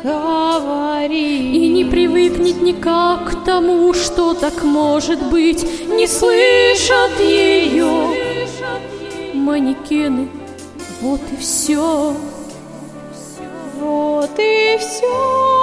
Говорить. 0.03 1.55
И 1.55 1.67
не 1.67 1.85
привыкнет 1.85 2.62
никак 2.62 3.29
к 3.29 3.43
тому, 3.43 3.93
что 3.93 4.33
так 4.33 4.63
может 4.63 5.21
быть. 5.29 5.63
Не 5.89 6.07
слышат 6.07 7.19
ее 7.19 8.15
манекены. 9.33 10.29
Вот 11.01 11.21
и 11.31 11.35
все. 11.38 12.15
Вот 13.79 14.31
и 14.39 14.77
все. 14.79 15.59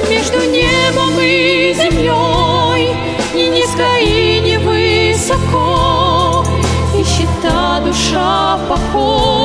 между 0.08 0.40
небом 0.50 1.12
и 1.20 1.74
землей, 1.74 2.96
ни 3.34 3.42
низко 3.54 3.98
и 4.00 4.40
не 4.40 4.58
высоко, 4.58 6.44
ищет 6.98 7.28
та 7.42 7.80
душа 7.80 8.58
покой, 8.68 9.37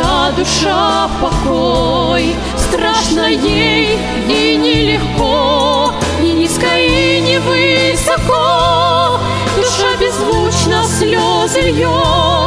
та 0.00 0.32
душа 0.36 1.10
покой, 1.20 2.34
страшно 2.56 3.28
ей 3.28 3.98
и 4.28 4.56
нелегко, 4.56 5.92
ни 6.22 6.28
низко 6.28 6.66
и 6.78 7.20
не 7.20 7.38
высоко, 7.38 9.18
душа 9.56 9.96
беззвучно 10.00 10.84
слезы 10.84 11.70
льет, 11.70 12.39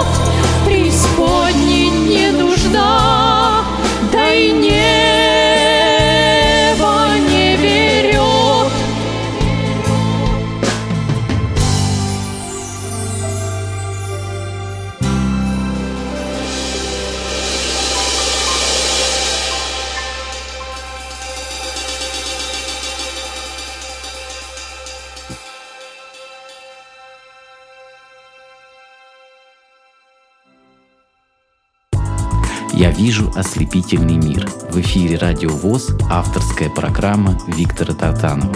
ослепительный 33.35 34.17
мир. 34.17 34.47
В 34.71 34.79
эфире 34.79 35.17
Радио 35.17 35.49
ВОЗ 35.49 35.91
авторская 36.09 36.69
программа 36.69 37.37
Виктора 37.47 37.93
Татанова. 37.93 38.53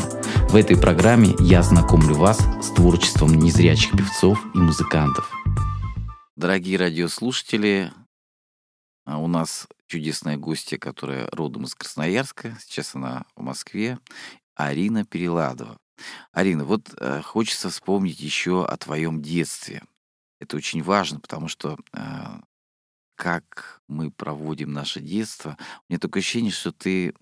В 0.50 0.56
этой 0.56 0.80
программе 0.80 1.36
я 1.40 1.64
знакомлю 1.64 2.16
вас 2.16 2.40
с 2.62 2.72
творчеством 2.72 3.34
незрячих 3.34 3.92
певцов 3.92 4.40
и 4.54 4.58
музыкантов. 4.58 5.32
Дорогие 6.36 6.78
радиослушатели, 6.78 7.92
а 9.06 9.18
у 9.18 9.28
нас 9.28 9.68
чудесная 9.88 10.38
гостья, 10.38 10.78
которая 10.78 11.28
родом 11.32 11.64
из 11.64 11.74
Красноярска. 11.74 12.58
Сейчас 12.62 12.94
она 12.94 13.26
в 13.36 13.42
Москве. 13.42 13.98
Арина 14.56 15.06
Переладова. 15.06 15.78
Арина, 16.32 16.66
вот 16.66 16.94
э, 17.00 17.22
хочется 17.24 17.70
вспомнить 17.70 18.20
еще 18.20 18.66
о 18.66 18.78
твоем 18.78 19.22
детстве. 19.22 19.84
Это 20.40 20.58
очень 20.58 20.84
важно, 20.84 21.20
потому 21.20 21.48
что 21.48 21.78
э, 21.94 22.00
как 23.16 23.77
мы 23.88 24.12
проводим 24.12 24.72
наше 24.74 25.00
детство, 25.02 25.58
у 25.60 25.94
меня 25.94 26.00
такое 26.00 26.22
ощущение, 26.22 26.52
что 26.52 26.72
ты 26.72 27.14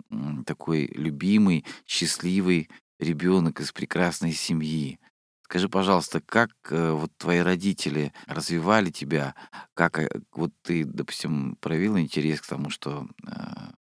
такой 0.46 0.86
любимый, 0.86 1.64
счастливый 1.86 2.68
ребенок 2.98 3.60
из 3.60 3.72
прекрасной 3.72 4.32
семьи. 4.32 4.98
Скажи, 5.42 5.68
пожалуйста, 5.68 6.20
как 6.20 6.50
э, 6.70 6.90
вот 6.90 7.16
твои 7.18 7.38
родители 7.38 8.12
развивали 8.26 8.90
тебя, 8.90 9.34
как 9.74 10.00
э, 10.00 10.08
вот 10.32 10.52
ты, 10.62 10.84
допустим, 10.84 11.56
проявила 11.60 12.00
интерес 12.00 12.40
к 12.40 12.48
тому, 12.48 12.68
что 12.68 13.06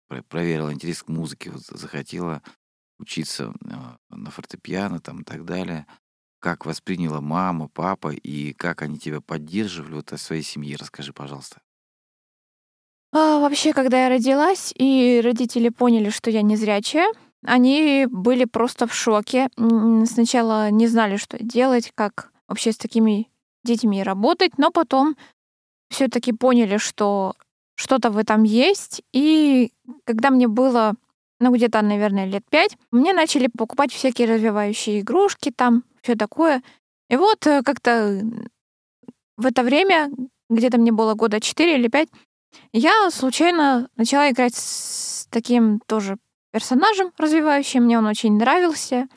про- 0.09 0.23
проверила 0.23 0.73
интерес 0.73 1.03
к 1.03 1.09
музыке, 1.09 1.51
вот 1.51 1.62
захотела 1.62 2.43
учиться 2.99 3.55
э, 3.64 3.75
на 4.16 4.31
фортепиано 4.31 5.01
там 5.01 5.21
и 5.23 5.25
так 5.25 5.45
далее. 5.45 5.87
Как 6.40 6.66
восприняла 6.66 7.21
мама, 7.21 7.69
папа 7.69 8.11
и 8.12 8.53
как 8.55 8.83
они 8.83 8.99
тебя 8.99 9.21
поддерживали 9.21 9.95
вот 9.95 10.12
о 10.12 10.19
своей 10.19 10.43
семье? 10.43 10.77
Расскажи, 10.77 11.12
пожалуйста. 11.12 11.61
А, 13.12 13.40
вообще, 13.40 13.73
когда 13.73 14.05
я 14.05 14.09
родилась, 14.09 14.73
и 14.77 15.20
родители 15.25 15.68
поняли, 15.68 16.11
что 16.11 16.31
я 16.31 16.42
незрячая, 16.42 17.12
они 17.44 18.07
были 18.09 18.44
просто 18.44 18.87
в 18.87 18.94
шоке. 18.94 19.49
Сначала 20.07 20.70
не 20.70 20.87
знали, 20.87 21.16
что 21.16 21.42
делать, 21.42 21.90
как 21.94 22.31
вообще 22.46 22.73
с 22.73 22.77
такими 22.77 23.29
детьми 23.64 24.03
работать, 24.03 24.59
но 24.59 24.70
потом 24.70 25.16
все-таки 25.90 26.33
поняли, 26.33 26.77
что 26.77 27.35
что-то 27.75 28.11
в 28.11 28.18
этом 28.18 28.44
есть. 28.44 29.03
И 29.12 29.73
когда 30.05 30.31
мне 30.31 30.46
было, 30.46 30.94
ну, 31.40 31.53
где-то, 31.53 31.83
наверное, 31.83 32.27
лет 32.27 32.44
пять, 32.49 32.77
мне 32.90 33.12
начали 33.12 33.49
покупать 33.49 33.92
всякие 33.92 34.29
развивающие 34.29 35.01
игрушки, 35.01 35.51
там 35.51 35.85
все 36.03 36.14
такое. 36.14 36.62
И 37.09 37.16
вот 37.16 37.46
э, 37.46 37.62
как-то 37.62 38.23
в 39.37 39.46
это 39.46 39.62
время, 39.62 40.11
где-то 40.49 40.79
мне 40.79 40.92
было 40.92 41.14
года 41.14 41.40
4 41.40 41.75
или 41.75 41.88
5, 41.88 42.09
я 42.73 43.11
случайно 43.11 43.89
начала 43.97 44.31
играть 44.31 44.55
с 44.55 45.27
таким 45.31 45.81
тоже 45.87 46.19
персонажем 46.53 47.13
развивающим, 47.17 47.85
мне 47.85 47.99
он 47.99 48.07
очень 48.07 48.37
нравился. 48.37 49.09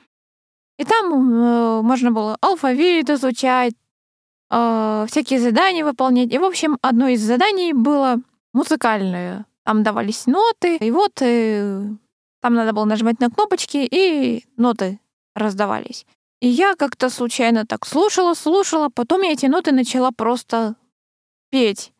И 0.77 0.85
там 0.85 1.13
э, 1.13 1.81
можно 1.81 2.11
было 2.11 2.37
алфавит 2.41 3.09
изучать, 3.09 3.73
э, 4.49 5.05
всякие 5.07 5.39
задания 5.39 5.85
выполнять. 5.85 6.31
И, 6.31 6.37
в 6.37 6.43
общем, 6.43 6.77
одно 6.81 7.07
из 7.07 7.21
заданий 7.21 7.73
было 7.73 8.17
музыкальное. 8.53 9.45
Там 9.65 9.83
давались 9.83 10.25
ноты, 10.25 10.77
и 10.77 10.91
вот 10.91 11.21
э, 11.21 11.81
там 12.41 12.53
надо 12.53 12.73
было 12.73 12.85
нажимать 12.85 13.19
на 13.19 13.29
кнопочки, 13.29 13.87
и 13.89 14.45
ноты 14.57 14.99
раздавались. 15.35 16.05
И 16.41 16.49
я 16.49 16.75
как-то 16.75 17.09
случайно 17.09 17.65
так 17.65 17.85
слушала, 17.85 18.33
слушала, 18.33 18.89
потом 18.89 19.21
я 19.21 19.31
эти 19.31 19.45
ноты 19.45 19.71
начала 19.71 20.11
просто 20.11 20.75
петь. 21.49 21.92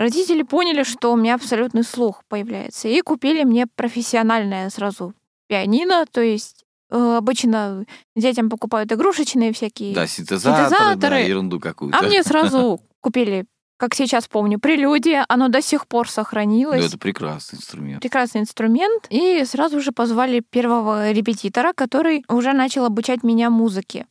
Родители 0.00 0.42
поняли, 0.44 0.82
что 0.82 1.12
у 1.12 1.16
меня 1.16 1.34
абсолютный 1.34 1.84
слух 1.84 2.22
появляется, 2.26 2.88
и 2.88 3.02
купили 3.02 3.44
мне 3.44 3.66
профессиональное 3.66 4.70
сразу 4.70 5.12
пианино, 5.46 6.06
то 6.10 6.22
есть 6.22 6.64
э, 6.90 7.16
обычно 7.18 7.84
детям 8.16 8.48
покупают 8.48 8.90
игрушечные 8.92 9.52
всякие 9.52 9.94
Да, 9.94 10.06
синтезаторы, 10.06 10.70
да, 10.70 10.78
синтезаторы. 10.94 11.16
ерунду 11.20 11.60
какую-то. 11.60 11.98
А 11.98 12.02
мне 12.02 12.22
сразу 12.22 12.80
купили, 13.02 13.44
как 13.76 13.94
сейчас 13.94 14.26
помню, 14.26 14.58
прелюдия. 14.58 15.26
Оно 15.28 15.48
до 15.48 15.60
сих 15.60 15.86
пор 15.86 16.06
Ну, 16.06 16.10
сохранилось. 16.12 16.86
это 16.86 16.96
прекрасный 16.96 17.58
инструмент. 17.58 18.00
Прекрасный 18.00 18.40
инструмент. 18.40 19.06
И 19.10 19.44
сразу 19.44 19.82
же 19.82 19.92
позвали 19.92 20.40
первого 20.40 21.12
репетитора, 21.12 21.74
который 21.74 22.24
уже 22.26 22.54
начал 22.54 22.86
обучать 22.86 23.22
меня 23.22 23.50
музыке. 23.50 24.06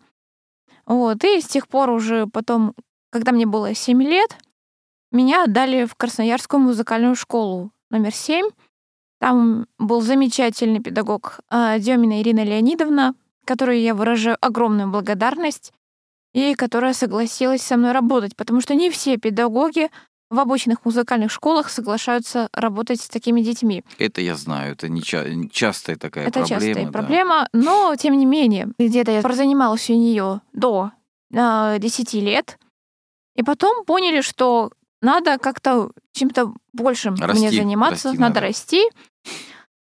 Вот. 0.85 1.23
И 1.23 1.41
с 1.41 1.45
тех 1.47 1.67
пор 1.67 1.89
уже 1.89 2.27
потом, 2.27 2.75
когда 3.11 3.31
мне 3.31 3.47
было 3.47 3.73
7 3.73 4.03
лет, 4.03 4.37
меня 5.11 5.43
отдали 5.43 5.85
в 5.85 5.95
Красноярскую 5.95 6.59
музыкальную 6.61 7.15
школу 7.15 7.71
номер 7.89 8.13
7. 8.13 8.49
Там 9.19 9.67
был 9.77 10.01
замечательный 10.01 10.79
педагог 10.81 11.39
а, 11.49 11.77
Демина 11.79 12.21
Ирина 12.21 12.43
Леонидовна, 12.43 13.15
которой 13.45 13.81
я 13.81 13.95
выражаю 13.95 14.37
огромную 14.39 14.89
благодарность 14.89 15.73
и 16.33 16.53
которая 16.53 16.93
согласилась 16.93 17.61
со 17.61 17.75
мной 17.75 17.91
работать, 17.91 18.35
потому 18.35 18.61
что 18.61 18.75
не 18.75 18.89
все 18.89 19.17
педагоги 19.17 19.89
в 20.29 20.39
обычных 20.39 20.85
музыкальных 20.85 21.31
школах 21.31 21.69
соглашаются 21.69 22.49
работать 22.53 23.01
с 23.01 23.09
такими 23.09 23.41
детьми. 23.41 23.83
Это 23.97 24.21
я 24.21 24.35
знаю, 24.35 24.73
это 24.73 24.87
не 24.87 25.01
ча- 25.01 25.25
частая 25.51 25.95
такая 25.95 26.27
Это 26.27 26.41
проблема. 26.41 26.61
частая 26.61 26.85
да. 26.85 26.91
проблема, 26.91 27.49
но 27.51 27.95
тем 27.95 28.15
не 28.15 28.27
менее, 28.27 28.69
где-то 28.77 29.11
я 29.11 29.21
прозанималась 29.21 29.89
у 29.89 29.93
нее 29.93 30.41
до 30.53 30.91
э, 31.33 31.77
10 31.79 32.13
лет, 32.13 32.59
и 33.35 33.41
потом 33.41 33.83
поняли, 33.85 34.21
что 34.21 34.71
надо 35.01 35.37
как-то 35.37 35.91
чем-то 36.13 36.53
большим 36.73 37.13
мне 37.13 37.25
Расти, 37.25 37.49
заниматься, 37.57 38.09
расти 38.09 38.19
надо 38.19 38.35
надо. 38.35 38.39
расти. 38.41 38.83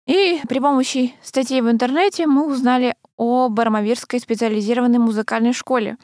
И 0.07 0.41
при 0.49 0.59
помощи 0.61 1.15
статей 1.23 1.61
в 1.63 1.71
интернете 1.71 2.27
мы 2.27 2.47
узнали 2.47 2.95
о 3.17 3.49
Бармавирской 3.49 4.21
специализированной 4.21 4.99
музыкальной 4.99 5.53
школе, 5.53 5.97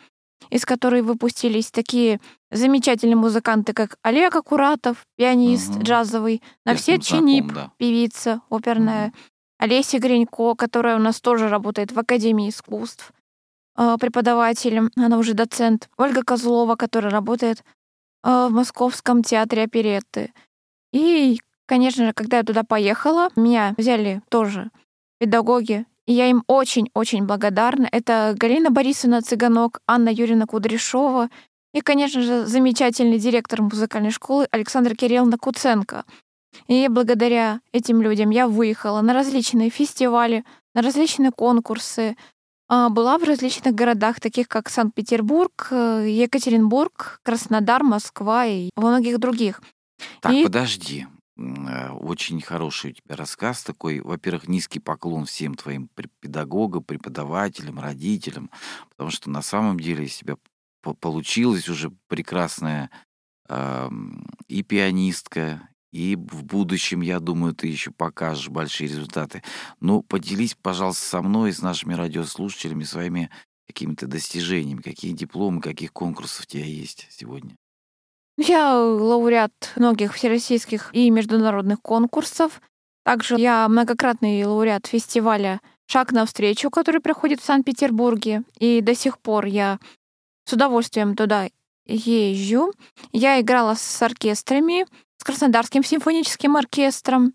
из 0.48 0.64
которой 0.64 1.02
выпустились 1.02 1.70
такие 1.70 2.20
замечательные 2.50 3.16
музыканты, 3.16 3.72
как 3.74 3.98
Олег 4.02 4.34
Акуратов, 4.36 5.04
пианист 5.16 5.70
Мгм. 5.70 5.82
джазовый, 5.82 6.42
Навсет 6.64 6.88
ним 6.98 7.02
знаком, 7.02 7.18
Чинип, 7.28 7.52
да. 7.52 7.72
певица 7.76 8.40
оперная, 8.50 9.08
Мгм. 9.08 9.14
Олеся 9.58 9.98
Гринько, 9.98 10.54
которая 10.54 10.96
у 10.96 11.00
нас 11.00 11.20
тоже 11.20 11.48
работает 11.50 11.92
в 11.92 11.98
Академии 11.98 12.48
искусств, 12.48 13.12
э, 13.76 13.96
преподавателем, 14.00 14.90
она 14.96 15.18
уже 15.18 15.34
доцент, 15.34 15.90
Ольга 15.98 16.22
Козлова, 16.22 16.76
которая 16.76 17.12
работает 17.12 17.62
в 18.22 18.48
Московском 18.50 19.22
театре 19.22 19.62
оперетты. 19.62 20.32
И, 20.92 21.40
конечно 21.66 22.06
же, 22.06 22.12
когда 22.12 22.38
я 22.38 22.42
туда 22.42 22.62
поехала, 22.64 23.30
меня 23.36 23.74
взяли 23.76 24.22
тоже 24.28 24.70
педагоги, 25.18 25.86
и 26.06 26.12
я 26.12 26.28
им 26.28 26.42
очень-очень 26.46 27.24
благодарна. 27.24 27.88
Это 27.90 28.34
Галина 28.36 28.70
Борисовна 28.70 29.22
Цыганок, 29.22 29.80
Анна 29.86 30.08
Юрьевна 30.08 30.46
Кудряшова 30.46 31.30
и, 31.72 31.80
конечно 31.80 32.22
же, 32.22 32.46
замечательный 32.46 33.18
директор 33.18 33.62
музыкальной 33.62 34.10
школы 34.10 34.48
Александра 34.50 34.94
Кирилловна 34.94 35.38
Куценко. 35.38 36.04
И 36.66 36.88
благодаря 36.88 37.60
этим 37.72 38.02
людям 38.02 38.30
я 38.30 38.48
выехала 38.48 39.00
на 39.02 39.12
различные 39.12 39.70
фестивали, 39.70 40.44
на 40.74 40.82
различные 40.82 41.30
конкурсы, 41.30 42.16
была 42.70 43.18
в 43.18 43.24
различных 43.24 43.74
городах, 43.74 44.20
таких 44.20 44.46
как 44.48 44.68
Санкт-Петербург, 44.70 45.68
э, 45.70 46.06
Екатеринбург, 46.08 47.20
Краснодар, 47.22 47.82
Москва 47.82 48.46
и 48.46 48.70
во 48.76 48.90
многих 48.90 49.18
других. 49.18 49.60
Так, 50.20 50.32
И- 50.32 50.44
подожди. 50.44 51.06
Э, 51.36 51.90
Очень 51.90 52.40
хороший 52.40 52.90
у 52.90 52.94
тебя 52.94 53.16
рассказ 53.16 53.62
такой. 53.62 54.00
Во-первых, 54.00 54.46
низкий 54.48 54.78
поклон 54.80 55.24
всем 55.24 55.54
твоим 55.54 55.88
педагогам, 56.20 56.82
преподавателям, 56.84 57.80
родителям, 57.80 58.50
потому 58.90 59.10
что 59.10 59.30
на 59.30 59.42
самом 59.42 59.78
деле 59.80 60.04
из 60.04 60.16
тебя 60.16 60.36
по- 60.82 60.94
получилась 60.94 61.68
уже 61.68 61.90
прекрасная 62.08 62.90
и 64.48 64.62
пианистка, 64.62 65.68
и 65.92 66.16
в 66.16 66.44
будущем, 66.44 67.00
я 67.00 67.20
думаю, 67.20 67.54
ты 67.54 67.66
еще 67.66 67.90
покажешь 67.90 68.48
большие 68.48 68.88
результаты. 68.88 69.42
Но 69.80 70.02
поделись, 70.02 70.56
пожалуйста, 70.60 71.04
со 71.04 71.22
мной 71.22 71.50
и 71.50 71.52
с 71.52 71.62
нашими 71.62 71.94
радиослушателями 71.94 72.84
своими 72.84 73.30
какими-то 73.66 74.06
достижениями, 74.06 74.82
какие 74.82 75.12
дипломы, 75.12 75.60
каких 75.60 75.92
конкурсов 75.92 76.44
у 76.44 76.46
тебя 76.46 76.64
есть 76.64 77.06
сегодня. 77.10 77.56
Я 78.36 78.74
лауреат 78.74 79.52
многих 79.76 80.14
всероссийских 80.14 80.90
и 80.92 81.10
международных 81.10 81.80
конкурсов. 81.82 82.60
Также 83.04 83.36
я 83.38 83.68
многократный 83.68 84.44
лауреат 84.44 84.86
фестиваля 84.86 85.60
«Шаг 85.86 86.12
навстречу», 86.12 86.70
который 86.70 87.00
проходит 87.00 87.40
в 87.40 87.44
Санкт-Петербурге. 87.44 88.42
И 88.58 88.80
до 88.80 88.94
сих 88.94 89.18
пор 89.18 89.46
я 89.46 89.78
с 90.44 90.52
удовольствием 90.52 91.16
туда 91.16 91.48
езжу. 91.86 92.72
Я 93.12 93.40
играла 93.40 93.74
с 93.74 94.02
оркестрами, 94.02 94.86
с 95.20 95.24
Краснодарским 95.24 95.84
симфоническим 95.84 96.56
оркестром 96.56 97.34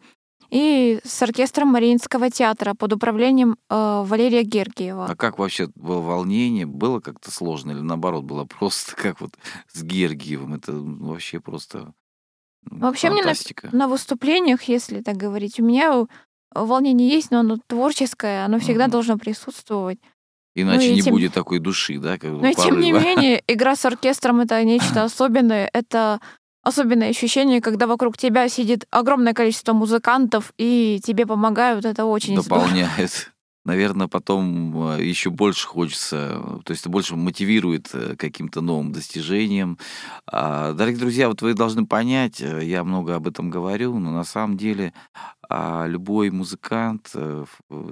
и 0.50 1.00
с 1.04 1.22
оркестром 1.22 1.68
Мариинского 1.68 2.32
театра 2.32 2.74
под 2.74 2.94
управлением 2.94 3.58
э, 3.70 4.04
Валерия 4.08 4.42
Гергиева. 4.42 5.06
А 5.06 5.16
как 5.16 5.38
вообще 5.38 5.70
было 5.76 6.02
волнение? 6.02 6.66
Было 6.66 7.00
как-то 7.00 7.30
сложно 7.30 7.72
или 7.72 7.82
наоборот 7.82 8.24
было 8.24 8.46
просто 8.46 8.96
как 8.98 9.22
вот 9.22 9.36
с 9.72 9.84
Гергиевым? 9.84 10.56
Это 10.56 10.72
ну, 10.72 11.10
вообще 11.12 11.40
просто 11.40 11.94
ну, 12.64 12.80
Вообще 12.80 13.10
мне 13.12 13.18
на- 13.22 13.28
фантастика. 13.30 13.70
На 13.72 13.88
выступлениях, 13.88 14.64
если 14.64 15.02
так 15.02 15.16
говорить, 15.18 15.60
у 15.60 15.64
меня 15.64 16.08
волнение 16.56 17.08
есть, 17.08 17.30
но 17.30 17.42
оно 17.42 17.58
творческое, 17.68 18.46
оно 18.46 18.58
всегда 18.58 18.86
Мгм. 18.86 18.92
должно 18.94 19.18
присутствовать. 19.20 20.00
Иначе 20.56 20.88
ну 20.88 20.92
и 20.94 20.96
не 20.96 21.02
тем- 21.04 21.14
будет 21.14 21.34
такой 21.34 21.60
души, 21.60 22.00
да? 22.00 22.18
Как 22.18 22.32
Но 22.32 22.52
тем 22.54 22.80
не 22.80 22.92
менее, 22.94 23.44
игра 23.48 23.76
с 23.76 23.86
оркестром 23.86 24.40
это 24.40 24.64
нечто 24.64 25.04
особенное. 25.04 25.70
Это 25.72 26.20
особенное 26.66 27.10
ощущение, 27.10 27.62
когда 27.62 27.88
вокруг 27.88 28.18
тебя 28.18 28.50
сидит 28.50 28.88
огромное 28.90 29.34
количество 29.34 29.72
музыкантов 29.72 30.52
и 30.58 31.00
тебе 31.04 31.26
помогают. 31.26 31.86
Это 31.86 32.06
очень 32.06 32.42
здорово. 32.42 32.66
дополняет. 32.66 33.32
Наверное, 33.66 34.08
потом 34.08 35.00
еще 35.00 35.32
больше 35.32 35.68
хочется, 35.68 36.40
э, 36.40 36.60
то 36.64 36.72
есть 36.72 36.82
это 36.82 36.90
больше 36.90 37.16
мотивирует 37.16 37.90
э, 37.94 38.16
каким-то 38.16 38.62
новым 38.62 38.92
достижением. 38.92 39.80
А, 40.28 40.74
Дорогие 40.74 41.00
друзья, 41.00 41.30
вот 41.30 41.42
вы 41.42 41.56
должны 41.56 41.88
понять, 41.88 42.42
э, 42.42 42.64
я 42.64 42.84
много 42.84 43.16
об 43.16 43.28
этом 43.28 43.50
говорю, 43.50 43.98
но 43.98 44.12
на 44.12 44.24
самом 44.24 44.56
деле 44.56 44.94
а, 45.50 45.88
любой 45.88 46.30
музыкант 46.30 47.10
э, 47.16 47.46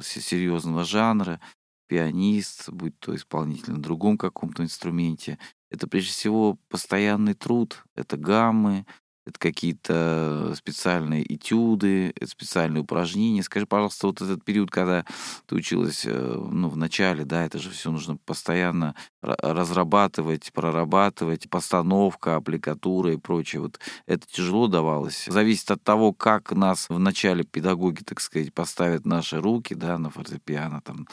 серьезного 0.03 0.83
жанра, 0.83 1.39
пианист, 1.87 2.69
будь 2.69 2.99
то 2.99 3.15
исполнитель 3.15 3.73
на 3.73 3.81
другом 3.81 4.17
каком-то 4.17 4.63
инструменте, 4.63 5.39
это 5.73 5.87
прежде 5.87 6.11
всего 6.11 6.57
постоянный 6.69 7.33
труд, 7.33 7.83
это 7.95 8.15
гаммы, 8.15 8.85
это 9.25 9.39
какие-то 9.39 10.53
специальные 10.55 11.23
этюды, 11.33 12.09
это 12.15 12.27
специальные 12.27 12.81
упражнения. 12.81 13.41
Скажи, 13.41 13.65
пожалуйста, 13.65 14.07
вот 14.07 14.21
этот 14.21 14.43
период, 14.43 14.69
когда 14.69 15.05
ты 15.47 15.55
училась, 15.55 16.05
э, 16.05 16.11
ну, 16.51 16.67
в 16.69 16.75
начале, 16.75 17.23
да, 17.23 17.45
это 17.45 17.57
же 17.57 17.69
все 17.69 17.89
нужно 17.89 18.17
постоянно 18.17 18.95
ра- 19.23 19.37
разрабатывать, 19.41 20.51
прорабатывать, 20.53 21.49
постановка, 21.49 22.35
аппликатура 22.35 23.13
и 23.13 23.17
прочее. 23.17 23.61
Вот 23.61 23.79
это 24.07 24.27
тяжело 24.27 24.67
давалось. 24.67 25.25
Зависит 25.25 25.71
от 25.71 25.81
того, 25.81 26.13
как 26.13 26.51
нас 26.51 26.89
в 26.89 26.99
начале 26.99 27.45
педагоги, 27.45 28.03
так 28.03 28.19
сказать, 28.19 28.53
поставят 28.53 29.05
наши 29.05 29.39
руки, 29.39 29.73
да, 29.73 29.97
на 29.97 30.09
фортепиано 30.09 30.81
там. 30.81 31.07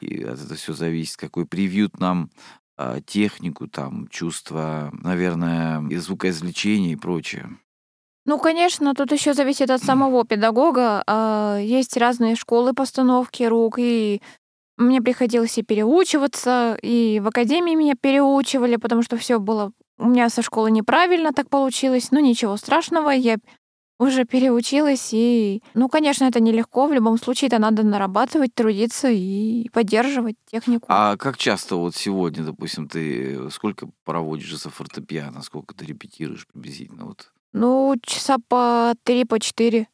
И 0.00 0.22
от 0.22 0.38
этого 0.38 0.56
все 0.56 0.74
зависит, 0.74 1.16
какой 1.16 1.46
привьют 1.46 1.98
нам 1.98 2.30
технику, 3.06 3.68
там, 3.68 4.08
чувство, 4.08 4.90
наверное, 4.92 5.86
и 5.88 5.96
звукоизвлечения 5.96 6.92
и 6.92 6.96
прочее. 6.96 7.48
Ну, 8.26 8.38
конечно, 8.38 8.92
тут 8.94 9.12
еще 9.12 9.34
зависит 9.34 9.70
от 9.70 9.82
самого 9.82 10.26
педагога. 10.26 11.02
А, 11.06 11.58
Есть 11.58 11.96
разные 11.96 12.34
школы 12.34 12.72
постановки 12.72 13.44
рук, 13.44 13.78
и 13.78 14.20
мне 14.76 15.00
приходилось 15.00 15.56
и 15.58 15.62
переучиваться, 15.62 16.76
и 16.82 17.20
в 17.20 17.28
академии 17.28 17.74
меня 17.74 17.94
переучивали, 17.98 18.76
потому 18.76 19.02
что 19.02 19.16
все 19.16 19.38
было 19.38 19.72
у 19.98 20.08
меня 20.08 20.28
со 20.28 20.42
школы 20.42 20.70
неправильно 20.70 21.32
так 21.32 21.48
получилось. 21.48 22.10
Ну, 22.10 22.20
ничего 22.20 22.56
страшного, 22.56 23.10
я 23.10 23.36
уже 23.98 24.24
переучилась, 24.24 25.10
и, 25.12 25.62
ну, 25.74 25.88
конечно, 25.88 26.24
это 26.24 26.40
нелегко. 26.40 26.86
В 26.86 26.92
любом 26.92 27.18
случае, 27.18 27.48
это 27.48 27.58
надо 27.58 27.82
нарабатывать, 27.82 28.54
трудиться 28.54 29.08
и 29.10 29.68
поддерживать 29.70 30.36
технику. 30.46 30.86
А 30.88 31.16
как 31.16 31.36
часто 31.38 31.76
вот 31.76 31.94
сегодня, 31.96 32.44
допустим, 32.44 32.88
ты 32.88 33.50
сколько 33.50 33.88
проводишь 34.04 34.56
за 34.58 34.70
фортепиано, 34.70 35.42
сколько 35.42 35.74
ты 35.74 35.86
репетируешь 35.86 36.46
приблизительно 36.46 37.06
вот 37.06 37.32
Ну, 37.52 37.94
часа 38.02 38.36
по 38.48 38.94
три, 39.02 39.24
по 39.24 39.40
четыре, 39.40 39.88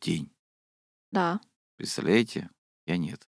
в 0.00 0.04
день? 0.04 0.30
да. 1.10 1.40
Представляете? 1.76 2.50
Я 2.86 2.96
нет. 2.96 3.26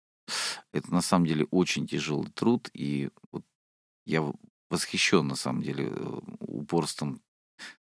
Это 0.71 0.91
на 0.91 1.01
самом 1.01 1.25
деле 1.27 1.45
очень 1.51 1.85
тяжелый 1.87 2.31
труд, 2.31 2.69
и 2.73 3.09
вот 3.31 3.43
я 4.05 4.23
восхищен 4.69 5.27
на 5.27 5.35
самом 5.35 5.61
деле 5.61 5.89
э, 5.91 6.19
упорством 6.39 7.21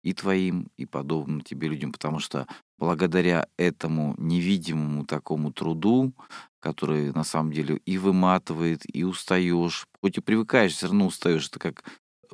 и 0.02 0.12
твоим, 0.12 0.68
и 0.76 0.86
подобным 0.86 1.40
тебе 1.40 1.68
людям, 1.68 1.92
потому 1.92 2.18
что 2.18 2.46
благодаря 2.78 3.46
этому 3.56 4.14
невидимому 4.18 5.04
такому 5.04 5.52
труду, 5.52 6.12
который 6.60 7.12
на 7.12 7.24
самом 7.24 7.52
деле 7.52 7.76
и 7.84 7.98
выматывает, 7.98 8.82
и 8.92 9.04
устаешь, 9.04 9.86
хоть 10.00 10.18
и 10.18 10.20
привыкаешь, 10.20 10.72
все 10.72 10.86
равно 10.86 11.06
устаешь. 11.06 11.48
Это 11.48 11.58
как 11.58 11.84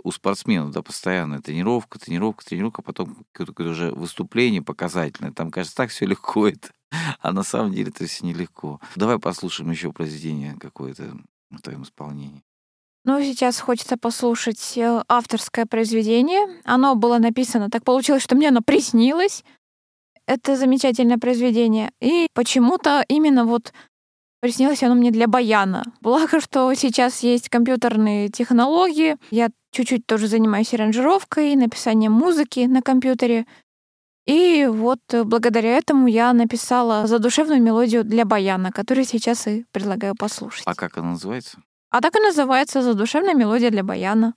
у 0.03 0.11
спортсменов, 0.13 0.73
да, 0.73 0.83
постоянная 0.83 1.41
тренировка, 1.41 1.99
тренировка, 1.99 2.45
тренировка, 2.45 2.83
потом 2.83 3.25
какое-то 3.33 3.71
уже 3.71 3.91
выступление 3.93 4.63
показательное. 4.63 5.33
Там, 5.33 5.51
кажется, 5.51 5.77
так 5.77 5.91
все 5.91 6.07
легко 6.07 6.49
это. 6.49 6.71
А 7.21 7.33
на 7.33 7.43
самом 7.43 7.73
деле 7.73 7.91
это 7.91 8.07
все 8.07 8.25
нелегко. 8.25 8.81
Давай 8.95 9.19
послушаем 9.19 9.71
еще 9.71 9.93
произведение 9.93 10.57
какое-то 10.59 11.17
в 11.51 11.61
твоем 11.61 11.83
исполнении. 11.83 12.46
Ну, 13.07 13.23
сейчас 13.23 13.61
хочется 13.61 13.97
послушать 13.97 14.77
э, 14.77 15.01
авторское 15.07 15.65
произведение. 15.65 16.61
Оно 16.65 16.97
было 16.97 17.19
написано, 17.19 17.71
так 17.71 17.85
получилось, 17.85 18.21
что 18.21 18.35
мне 18.35 18.49
оно 18.49 18.63
приснилось. 18.63 19.45
Это 20.27 20.57
замечательное 20.57 21.17
произведение. 21.17 21.93
И 22.01 22.27
почему-то 22.35 23.05
именно 23.07 23.45
вот 23.45 23.73
приснилось 24.41 24.83
оно 24.83 24.97
мне 24.97 25.13
для 25.13 25.29
баяна. 25.29 25.85
Благо, 26.01 26.41
что 26.41 26.75
сейчас 26.75 27.23
есть 27.23 27.49
компьютерные 27.49 28.29
технологии. 28.29 29.17
Я 29.31 29.51
чуть-чуть 29.71 30.05
тоже 30.05 30.27
занимаюсь 30.27 30.75
аранжировкой, 30.75 31.55
написанием 31.55 32.11
музыки 32.11 32.67
на 32.67 32.83
компьютере. 32.83 33.47
И 34.27 34.67
вот 34.69 34.99
благодаря 35.25 35.77
этому 35.77 36.09
я 36.09 36.33
написала 36.33 37.07
задушевную 37.07 37.63
мелодию 37.63 38.03
для 38.03 38.25
баяна, 38.25 38.73
которую 38.73 39.05
сейчас 39.05 39.47
и 39.47 39.65
предлагаю 39.71 40.17
послушать. 40.17 40.65
А 40.67 40.75
как 40.75 40.99
она 40.99 41.11
называется? 41.11 41.59
А 41.97 42.03
так 42.03 42.15
и 42.15 42.21
называется 42.21 42.83
задушевная 42.83 43.33
мелодия 43.33 43.71
для 43.71 43.83
баяна. 43.83 44.35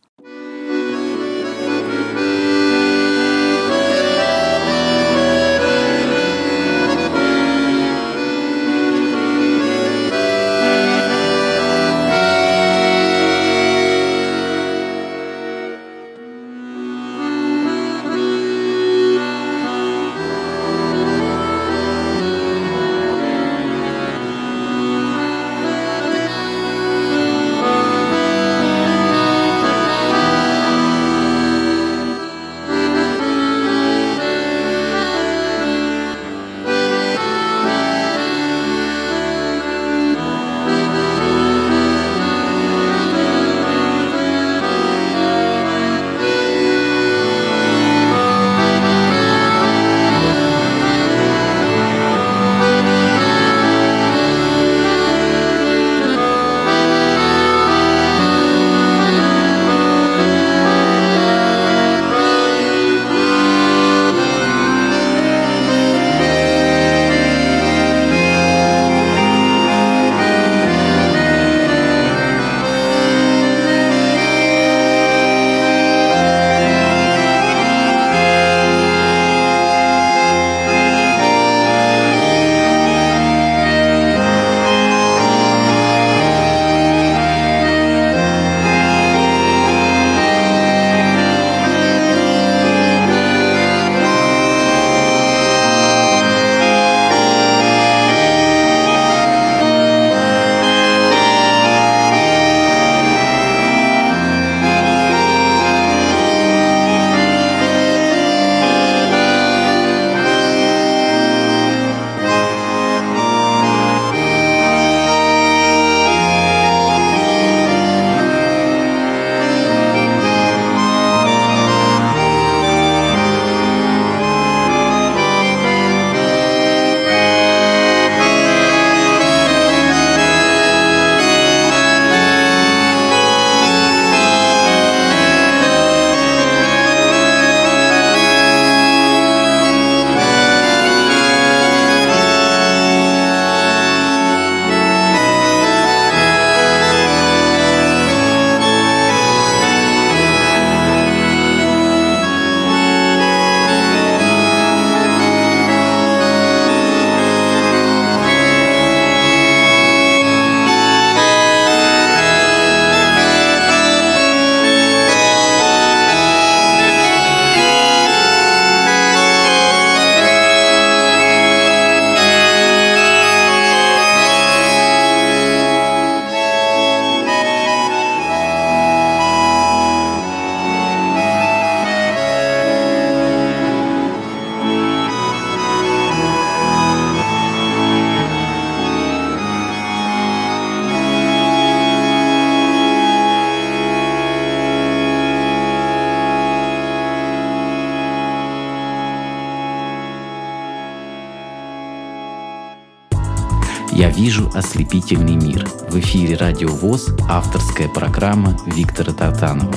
«Я 204.00 204.10
вижу 204.10 204.50
ослепительный 204.56 205.35
мир». 205.35 205.65
В 205.89 206.00
эфире 206.00 206.37
«Радио 206.37 206.69
ВОЗ» 206.69 207.10
авторская 207.27 207.89
программа 207.89 208.58
Виктора 208.65 209.12
Тартанова. 209.12 209.73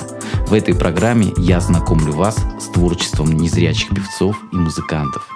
В 0.47 0.53
этой 0.53 0.79
программе 0.79 1.33
я 1.39 1.59
знакомлю 1.59 2.13
вас 2.13 2.37
с 2.61 2.69
творчеством 2.69 3.33
незрячих 3.33 3.89
певцов 3.89 4.41
и 4.53 4.57
музыкантов. 4.57 5.29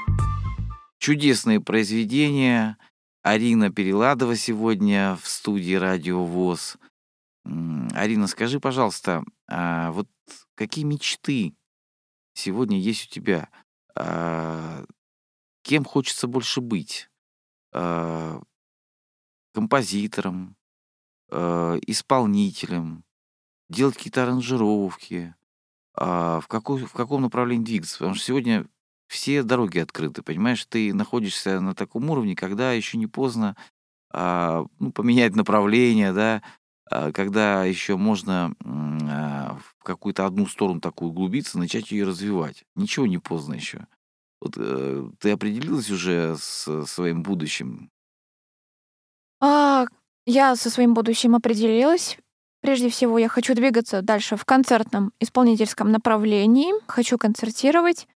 Чудесные 1.00 1.58
произведения. 1.60 2.78
Арина 3.24 3.72
Переладова 3.72 4.36
сегодня 4.36 5.18
в 5.20 5.26
студии 5.26 5.74
«Радио 5.74 6.24
ВОЗ». 6.24 6.76
Арина, 7.44 8.28
скажи, 8.28 8.60
пожалуйста, 8.60 9.24
а 9.48 9.90
вот 9.90 10.06
какие 10.54 10.84
мечты 10.84 11.56
сегодня 12.34 12.78
есть 12.78 13.06
у 13.06 13.12
тебя? 13.12 13.48
А 13.96 14.84
кем 15.64 15.84
хочется 15.84 16.28
больше 16.28 16.60
быть? 16.60 17.10
А 17.72 18.42
композитором, 19.56 20.54
э, 21.30 21.78
исполнителем, 21.86 23.04
делать 23.70 23.96
какие-то 23.96 24.24
аранжировки, 24.24 25.34
а 25.94 26.40
в, 26.40 26.46
какой, 26.46 26.84
в 26.84 26.92
каком 26.92 27.22
направлении 27.22 27.64
двигаться. 27.64 27.96
Потому 27.96 28.14
что 28.16 28.26
сегодня 28.26 28.66
все 29.08 29.42
дороги 29.42 29.78
открыты, 29.78 30.22
понимаешь? 30.22 30.62
Ты 30.66 30.92
находишься 30.92 31.58
на 31.60 31.74
таком 31.74 32.10
уровне, 32.10 32.36
когда 32.36 32.72
еще 32.72 32.98
не 32.98 33.06
поздно 33.06 33.56
а, 34.12 34.66
ну, 34.78 34.92
поменять 34.92 35.34
направление, 35.34 36.12
да, 36.12 36.42
а, 36.90 37.10
когда 37.12 37.64
еще 37.64 37.96
можно 37.96 38.54
в 38.60 39.82
какую-то 39.82 40.26
одну 40.26 40.46
сторону 40.46 40.82
такую 40.82 41.12
углубиться, 41.12 41.58
начать 41.58 41.92
ее 41.92 42.04
развивать. 42.04 42.64
Ничего 42.74 43.06
не 43.06 43.16
поздно 43.16 43.54
еще. 43.54 43.86
Вот 44.42 44.58
э, 44.58 45.10
ты 45.18 45.30
определилась 45.30 45.90
уже 45.90 46.36
с 46.36 46.84
своим 46.84 47.22
будущим? 47.22 47.90
А, 49.40 49.86
я 50.26 50.56
со 50.56 50.70
своим 50.70 50.94
будущим 50.94 51.34
определилась. 51.34 52.18
Прежде 52.62 52.88
всего, 52.88 53.18
я 53.18 53.28
хочу 53.28 53.54
двигаться 53.54 54.02
дальше 54.02 54.36
в 54.36 54.44
концертном 54.44 55.12
исполнительском 55.20 55.92
направлении. 55.92 56.72
Хочу 56.88 57.18
концертировать. 57.18 58.08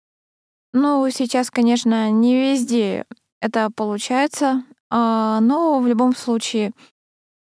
Ну, 0.72 1.08
сейчас, 1.10 1.50
конечно, 1.50 2.10
не 2.10 2.34
везде 2.34 3.06
это 3.40 3.70
получается, 3.70 4.64
а, 4.90 5.40
но 5.40 5.80
в 5.80 5.86
любом 5.86 6.14
случае 6.14 6.72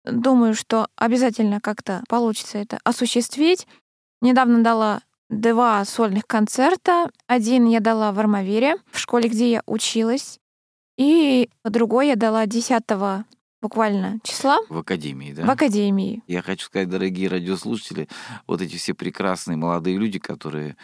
думаю, 0.05 0.55
что 0.55 0.89
обязательно 0.97 1.61
как-то 1.61 2.03
получится 2.09 2.59
это 2.59 2.79
осуществить. 2.85 3.67
недавно 4.21 4.63
дала 4.63 5.03
два 5.29 5.85
сольных 5.85 6.27
концерта. 6.27 7.11
Один 7.27 7.67
я 7.67 7.81
дала 7.81 8.13
в 8.13 8.19
Армавире, 8.19 8.77
в 8.91 8.99
школе, 8.99 9.29
где 9.29 9.51
я 9.51 9.63
училась. 9.67 10.39
И 10.99 11.49
другой 11.65 12.09
я 12.09 12.17
дала 12.17 12.47
10 12.47 12.85
буквально 13.61 14.21
числа 14.23 14.59
В 14.69 14.79
академии, 14.79 15.33
да? 15.33 15.45
в 15.45 15.51
академии. 15.51 16.23
Я 16.27 16.43
хочу 16.43 16.67
сказать, 16.67 16.89
дорогие 16.89 17.29
радиослушатели, 17.29 18.09
вот 18.47 18.61
эти 18.61 18.77
все 18.77 18.95
прекрасные 18.95 19.57
молодые 19.57 19.99
люди, 19.99 20.19
которые 20.19 20.77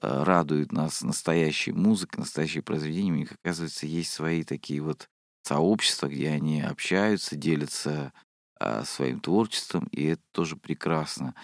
э, 0.00 0.22
радуют 0.22 0.72
нас 0.72 1.02
настоящей 1.02 1.72
музыкой, 1.72 2.20
настоящей 2.20 2.60
произведением, 2.60 3.14
у 3.14 3.18
них, 3.18 3.32
оказывается, 3.32 3.86
есть 3.86 4.12
свои 4.12 4.44
такие 4.44 4.80
вот 4.80 5.08
сообщества, 5.42 6.06
где 6.08 6.28
они 6.30 6.60
общаются, 6.62 7.34
делятся 7.36 8.12
а, 8.58 8.84
своим 8.84 9.20
творчеством, 9.20 9.88
и 9.90 10.04
это 10.04 10.22
тоже 10.32 10.56
прекрасно. 10.56 11.34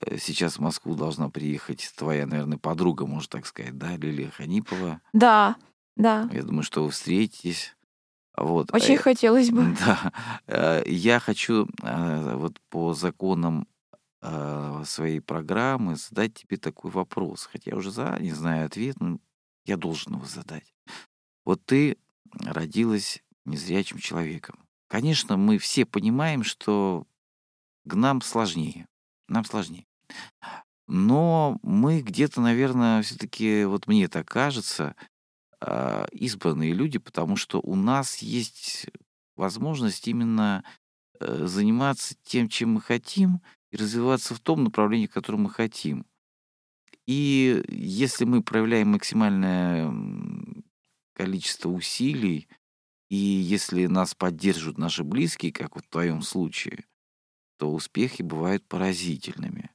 Э, 0.00 0.18
Сейчас 0.18 0.56
в 0.56 0.60
Москву 0.60 0.96
должна 0.96 1.30
приехать 1.30 1.92
твоя, 1.96 2.26
наверное, 2.26 2.58
подруга, 2.58 3.06
можно 3.06 3.28
так 3.30 3.46
сказать, 3.46 3.78
да, 3.78 3.96
Лилия 3.96 4.30
Ханипова. 4.30 5.00
Да, 5.12 5.56
да. 5.96 6.28
Я 6.32 6.42
думаю, 6.42 6.64
что 6.64 6.82
вы 6.84 6.90
встретитесь. 6.90 7.76
Вот. 8.36 8.74
Очень 8.74 8.94
Э, 8.94 8.98
хотелось 8.98 9.50
бы. 9.50 9.76
Да. 9.78 10.12
Э, 10.46 10.82
Я 10.86 11.20
хочу 11.20 11.68
э, 11.82 12.36
вот 12.36 12.60
по 12.70 12.94
законам 12.94 13.66
э, 14.22 14.82
своей 14.86 15.20
программы 15.20 15.96
задать 15.96 16.34
тебе 16.34 16.56
такой 16.56 16.90
вопрос. 16.90 17.48
Хотя 17.50 17.70
я 17.72 17.76
уже 17.76 17.90
заранее 17.90 18.34
знаю 18.34 18.66
ответ, 18.66 19.00
но 19.00 19.18
я 19.66 19.76
должен 19.76 20.14
его 20.14 20.26
задать. 20.26 20.74
Вот 21.44 21.64
ты 21.64 21.96
родилась 22.40 23.22
незрячим 23.44 23.98
человеком. 23.98 24.58
Конечно, 24.88 25.36
мы 25.36 25.58
все 25.58 25.84
понимаем, 25.84 26.42
что 26.44 27.06
к 27.86 27.94
нам 27.94 28.20
сложнее. 28.22 28.88
Нам 29.28 29.44
сложнее. 29.44 29.86
Но 30.86 31.58
мы 31.62 32.00
где-то, 32.02 32.40
наверное, 32.40 33.02
все-таки, 33.02 33.64
вот 33.64 33.86
мне 33.86 34.08
так 34.08 34.26
кажется, 34.28 34.94
а, 34.98 35.04
избранные 36.12 36.72
люди, 36.72 36.98
потому 36.98 37.36
что 37.36 37.60
у 37.60 37.74
нас 37.74 38.18
есть 38.18 38.86
возможность 39.36 40.06
именно 40.08 40.64
э, 41.20 41.46
заниматься 41.46 42.14
тем, 42.22 42.48
чем 42.48 42.74
мы 42.74 42.80
хотим, 42.80 43.40
и 43.70 43.76
развиваться 43.76 44.34
в 44.34 44.40
том 44.40 44.64
направлении, 44.64 45.06
в 45.06 45.12
котором 45.12 45.42
мы 45.42 45.50
хотим. 45.50 46.06
И 47.06 47.62
если 47.68 48.24
мы 48.24 48.42
проявляем 48.42 48.88
максимальное 48.92 49.92
количество 51.14 51.68
усилий, 51.68 52.48
и 53.10 53.16
если 53.16 53.86
нас 53.86 54.14
поддерживают 54.14 54.78
наши 54.78 55.04
близкие, 55.04 55.52
как 55.52 55.76
вот 55.76 55.84
в 55.84 55.90
твоем 55.90 56.22
случае, 56.22 56.84
то 57.58 57.72
успехи 57.72 58.22
бывают 58.22 58.66
поразительными. 58.66 59.70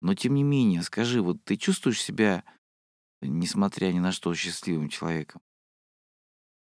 Но 0.00 0.14
тем 0.14 0.34
не 0.34 0.42
менее, 0.42 0.82
скажи, 0.82 1.20
вот 1.20 1.42
ты 1.44 1.56
чувствуешь 1.56 2.02
себя, 2.02 2.44
несмотря 3.22 3.92
ни 3.92 3.98
на 3.98 4.12
что, 4.12 4.34
счастливым 4.34 4.88
человеком? 4.88 5.42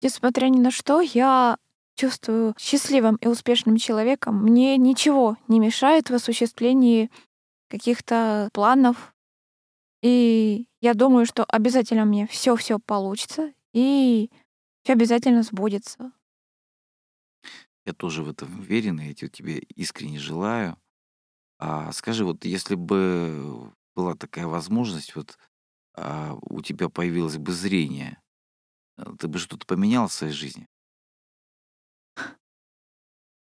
Несмотря 0.01 0.47
ни 0.47 0.59
на 0.59 0.71
что, 0.71 1.01
я 1.01 1.57
чувствую 1.95 2.53
счастливым 2.59 3.15
и 3.15 3.27
успешным 3.27 3.77
человеком. 3.77 4.43
Мне 4.43 4.77
ничего 4.77 5.37
не 5.47 5.59
мешает 5.59 6.09
в 6.09 6.13
осуществлении 6.13 7.09
каких-то 7.69 8.49
планов. 8.53 9.13
И 10.03 10.67
я 10.81 10.93
думаю, 10.93 11.25
что 11.25 11.43
обязательно 11.45 12.05
мне 12.05 12.27
все-все 12.27 12.79
получится, 12.79 13.53
и 13.73 14.31
все 14.83 14.93
обязательно 14.93 15.43
сбудется. 15.43 16.11
Я 17.85 17.93
тоже 17.93 18.23
в 18.23 18.29
этом 18.29 18.59
уверен, 18.59 18.99
и 18.99 19.07
я 19.07 19.13
те- 19.13 19.29
тебе 19.29 19.59
искренне 19.59 20.19
желаю. 20.19 20.77
А 21.59 21.91
скажи, 21.93 22.25
вот 22.25 22.45
если 22.45 22.75
бы 22.75 23.73
была 23.95 24.15
такая 24.15 24.47
возможность, 24.47 25.15
вот 25.15 25.37
а, 25.97 26.37
у 26.41 26.61
тебя 26.61 26.89
появилось 26.89 27.37
бы 27.37 27.51
зрение, 27.51 28.21
э, 28.97 29.03
ты 29.19 29.27
бы 29.27 29.39
что-то 29.39 29.65
поменял 29.65 30.07
в 30.07 30.13
своей 30.13 30.33
жизни? 30.33 30.67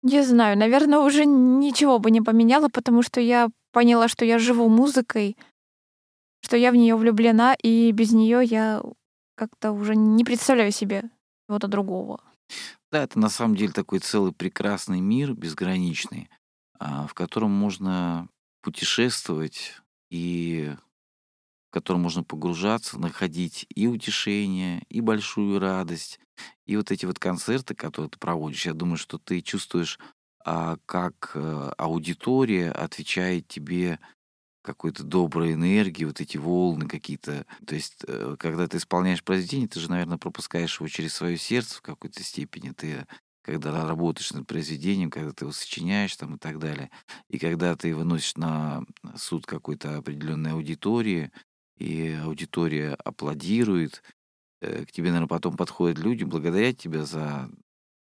Не 0.03 0.23
знаю, 0.23 0.57
наверное, 0.57 1.01
уже 1.01 1.27
ничего 1.27 1.99
бы 1.99 2.11
не 2.11 2.21
поменяла, 2.21 2.69
потому 2.69 3.03
что 3.03 3.21
я 3.21 3.51
поняла, 3.73 4.09
что 4.09 4.25
я 4.25 4.39
живу 4.39 4.69
музыкой, 4.69 5.37
что 6.41 6.57
я 6.57 6.71
в 6.71 6.77
нее 6.77 6.97
влюблена, 6.97 7.55
и 7.63 7.91
без 7.93 8.13
нее 8.13 8.43
я 8.45 8.83
как-то 9.37 9.73
уже 9.73 9.95
не 9.97 10.25
представляю 10.25 10.73
себе 10.73 11.11
чего-то 11.49 11.69
другого. 11.69 12.21
Да, 12.91 13.03
это 13.03 13.19
на 13.19 13.29
самом 13.29 13.57
деле 13.57 13.73
такой 13.73 13.99
целый 13.99 14.33
прекрасный 14.33 15.01
мир, 15.01 15.35
безграничный, 15.35 16.31
а, 16.79 17.07
в 17.07 17.15
котором 17.15 17.51
можно 17.51 18.29
путешествовать 18.63 19.83
и 20.11 20.75
в 21.71 21.75
котором 21.75 22.01
можно 22.03 22.25
погружаться, 22.25 22.99
находить 22.99 23.67
и 23.75 23.87
утешение, 23.87 24.83
и 24.89 25.01
большую 25.01 25.59
радость. 25.59 26.21
И 26.67 26.77
вот 26.77 26.91
эти 26.91 27.07
вот 27.07 27.19
концерты, 27.19 27.75
которые 27.75 28.11
ты 28.11 28.19
проводишь, 28.19 28.67
я 28.67 28.75
думаю, 28.75 28.97
что 28.97 29.19
ты 29.19 29.41
чувствуешь, 29.41 29.99
а, 30.45 30.77
как 30.87 31.33
э, 31.35 31.73
аудитория 31.77 32.71
отвечает 32.71 33.49
тебе 33.49 33.99
какой-то 34.63 35.03
доброй 35.05 35.55
энергии, 35.55 36.05
вот 36.05 36.21
эти 36.21 36.37
волны 36.37 36.87
какие-то. 36.89 37.47
То 37.67 37.75
есть, 37.75 38.05
э, 38.07 38.37
когда 38.39 38.67
ты 38.69 38.77
исполняешь 38.79 39.25
произведение, 39.25 39.69
ты 39.69 39.81
же, 39.81 39.89
наверное, 39.91 40.19
пропускаешь 40.19 40.79
его 40.81 40.89
через 40.89 41.15
свое 41.15 41.39
сердце 41.39 41.77
в 41.77 41.83
какой-то 41.83 42.23
степени. 42.23 42.71
Ты 42.71 43.07
когда 43.43 43.71
ра- 43.71 43.87
работаешь 43.87 44.33
над 44.33 44.47
произведением, 44.47 45.11
когда 45.11 45.33
ты 45.33 45.45
его 45.47 45.53
сочиняешь 45.53 46.15
там 46.17 46.35
и 46.37 46.39
так 46.39 46.59
далее, 46.59 46.91
и 47.31 47.39
когда 47.39 47.75
ты 47.77 47.95
выносишь 47.95 48.37
на 48.37 48.83
суд 49.17 49.47
какой-то 49.47 49.97
определенной 49.99 50.53
аудитории, 50.53 51.31
и 51.79 52.13
аудитория 52.15 52.95
аплодирует, 53.05 54.03
э, 54.61 54.85
к 54.85 54.93
тебе, 54.93 55.09
наверное, 55.09 55.29
потом 55.29 55.57
подходят 55.57 55.99
люди, 55.99 56.25
благодарят 56.25 56.79
тебя 56.79 57.05
за 57.05 57.51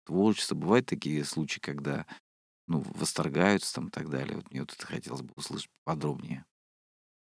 творчество. 0.05 0.55
Бывают 0.55 0.85
такие 0.85 1.23
случаи, 1.23 1.59
когда 1.59 2.05
ну, 2.67 2.83
восторгаются 2.95 3.73
там 3.75 3.87
и 3.87 3.91
так 3.91 4.09
далее. 4.09 4.37
Вот 4.37 4.51
мне 4.51 4.61
вот 4.61 4.73
это 4.73 4.85
хотелось 4.85 5.21
бы 5.21 5.33
услышать 5.35 5.69
подробнее. 5.83 6.45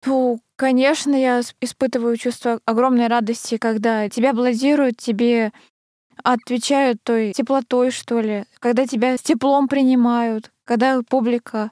Ну, 0.05 0.39
конечно, 0.55 1.15
я 1.15 1.41
испытываю 1.59 2.17
чувство 2.17 2.59
огромной 2.65 3.07
радости, 3.07 3.57
когда 3.57 4.09
тебя 4.09 4.31
аплодируют, 4.31 4.97
тебе 4.97 5.51
отвечают 6.23 7.01
той 7.03 7.33
теплотой, 7.33 7.91
что 7.91 8.21
ли, 8.21 8.45
когда 8.59 8.87
тебя 8.87 9.17
с 9.17 9.21
теплом 9.21 9.67
принимают, 9.67 10.51
когда 10.65 11.01
публика 11.03 11.71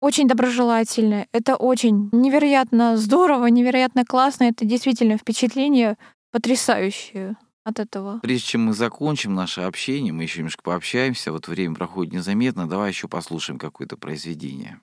очень 0.00 0.28
доброжелательная. 0.28 1.26
Это 1.32 1.56
очень 1.56 2.08
невероятно 2.12 2.96
здорово, 2.96 3.46
невероятно 3.46 4.04
классно. 4.04 4.44
Это 4.44 4.64
действительно 4.64 5.16
впечатление 5.16 5.96
потрясающее 6.30 7.36
от 7.64 7.78
этого. 7.80 8.20
Прежде 8.22 8.46
чем 8.46 8.66
мы 8.66 8.72
закончим 8.72 9.34
наше 9.34 9.62
общение, 9.62 10.12
мы 10.12 10.22
еще 10.22 10.38
немножко 10.38 10.62
пообщаемся, 10.62 11.32
вот 11.32 11.48
время 11.48 11.74
проходит 11.74 12.14
незаметно, 12.14 12.68
давай 12.68 12.90
еще 12.90 13.08
послушаем 13.08 13.58
какое-то 13.58 13.96
произведение. 13.96 14.80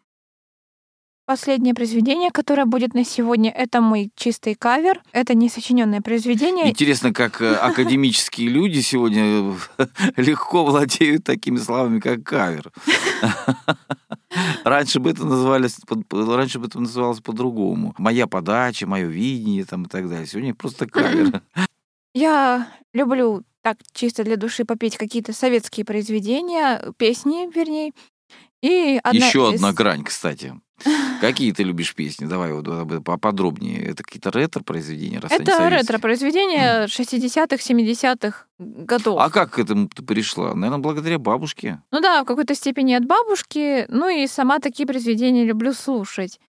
Последнее 1.26 1.74
произведение, 1.74 2.30
которое 2.30 2.66
будет 2.66 2.94
на 2.94 3.04
сегодня, 3.04 3.50
это 3.50 3.82
мой 3.82 4.12
чистый 4.16 4.54
кавер. 4.54 5.02
Это 5.12 5.34
не 5.34 5.50
сочиненное 5.50 6.02
произведение. 6.02 6.70
Интересно, 6.70 7.12
как 7.14 7.42
э, 7.42 7.56
академические 7.56 8.48
люди 8.50 8.82
сегодня 8.82 9.56
легко 10.18 10.64
владеют 10.64 11.24
такими 11.24 11.58
словами, 11.58 12.00
как 12.00 12.24
кавер. 12.24 12.72
Раньше 14.64 15.00
бы 15.00 15.10
это 15.10 15.26
называлось, 15.26 15.78
раньше 16.12 16.60
бы 16.60 16.68
это 16.68 16.80
называлось 16.80 17.22
по-другому. 17.22 17.96
Моя 17.98 18.28
подача, 18.28 18.86
мое 18.86 19.06
видение 19.08 19.66
там 19.66 19.84
и 19.84 19.88
так 19.88 20.08
далее. 20.08 20.28
Сегодня 20.28 20.54
просто 20.54 20.86
кавер. 20.86 21.42
Я 22.14 22.68
люблю 22.94 23.42
так 23.64 23.78
чисто 23.94 24.24
для 24.24 24.38
души 24.38 24.64
попеть 24.64 24.96
какие-то 24.96 25.34
советские 25.34 25.86
произведения, 25.88 26.94
песни, 26.98 27.50
вернее. 27.52 27.94
И 28.62 29.00
одна 29.04 29.26
Еще 29.26 29.50
из- 29.50 29.56
одна 29.56 29.74
грань, 29.74 30.04
кстати. 30.04 30.54
Какие 31.22 31.52
ты 31.54 31.64
любишь 31.64 31.96
песни? 31.96 32.26
Давай 32.26 32.52
вот 32.52 33.04
поподробнее. 33.04 33.84
Это 33.84 34.04
какие-то 34.04 34.32
ретро-произведения? 34.32 35.18
Это 35.18 35.30
советские? 35.30 35.70
ретро-произведение 35.70 36.86
60-х, 36.86 37.56
70-х 37.56 38.46
годов. 38.60 39.20
А 39.20 39.30
как 39.30 39.52
к 39.52 39.60
этому 39.60 39.88
ты 39.88 40.04
пришла? 40.04 40.54
Наверное, 40.54 40.80
благодаря 40.80 41.20
бабушке. 41.20 41.82
Ну 41.92 42.02
да, 42.02 42.24
в 42.24 42.26
какой-то 42.26 42.56
степени 42.56 42.94
от 42.94 43.06
бабушки, 43.06 43.86
ну 43.90 44.10
и 44.10 44.28
сама 44.28 44.60
такие 44.60 44.86
произведения 44.86 45.46
люблю 45.46 45.74
слушать. 45.74 46.40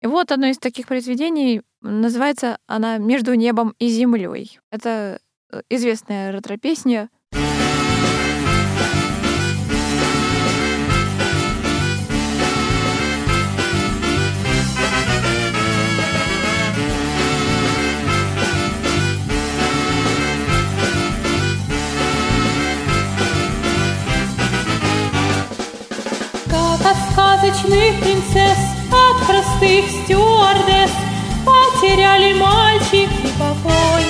И 0.00 0.06
вот 0.06 0.32
одно 0.32 0.46
из 0.46 0.58
таких 0.58 0.86
произведений 0.86 1.62
называется 1.80 2.58
она 2.66 2.98
«Между 2.98 3.34
небом 3.34 3.74
и 3.78 3.88
землей». 3.88 4.58
Это 4.70 5.20
э, 5.52 5.62
известная 5.68 6.32
ретро-песня. 6.32 7.08
Сказочных 27.42 28.00
принцесс, 28.00 28.58
от 28.92 29.26
простых 29.26 29.84
стюардесс 29.90 30.90
Потеряли 31.44 32.34
мальчик 32.34 33.08
и 33.10 33.28
покой. 33.36 34.04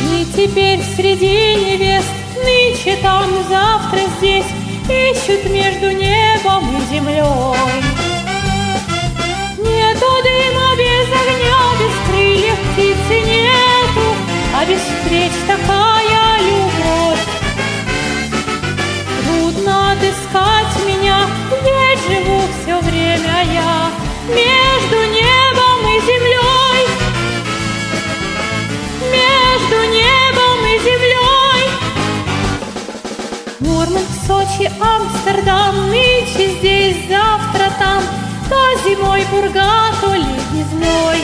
И 0.00 0.24
теперь 0.34 0.80
среди 0.96 1.56
невест 1.56 2.08
Нынче 2.42 2.96
там, 3.02 3.28
завтра 3.48 4.00
здесь 4.18 4.46
Ищут 4.84 5.50
между 5.50 5.90
небом 5.90 6.74
и 6.74 6.94
землей. 6.94 7.82
Нету 9.58 10.10
дыма 10.24 10.68
без 10.78 11.08
огня, 11.20 11.60
без 11.80 12.08
крыльев 12.08 12.58
птицы 12.72 13.20
нету 13.26 14.06
А 14.54 14.64
без 14.64 14.80
встреч 14.80 15.32
такая 15.46 16.38
любовь. 16.40 17.18
Трудно 19.24 19.92
отыскать 19.92 20.55
время 23.16 23.44
я 23.52 23.90
Между 24.28 24.98
небом 25.12 25.80
и 25.86 26.00
землей. 26.00 26.86
Между 29.12 29.78
небом 29.92 30.58
и 30.64 30.78
землей. 30.78 31.62
Мурманск, 33.60 34.26
Сочи, 34.26 34.70
Амстердам 34.80 35.88
Нынче 35.88 36.58
здесь, 36.58 37.08
завтра 37.08 37.72
там. 37.78 38.02
То 38.48 38.88
зимой 38.88 39.24
бурга, 39.30 39.92
то 40.00 40.14
летней 40.14 40.64
зной 40.70 41.18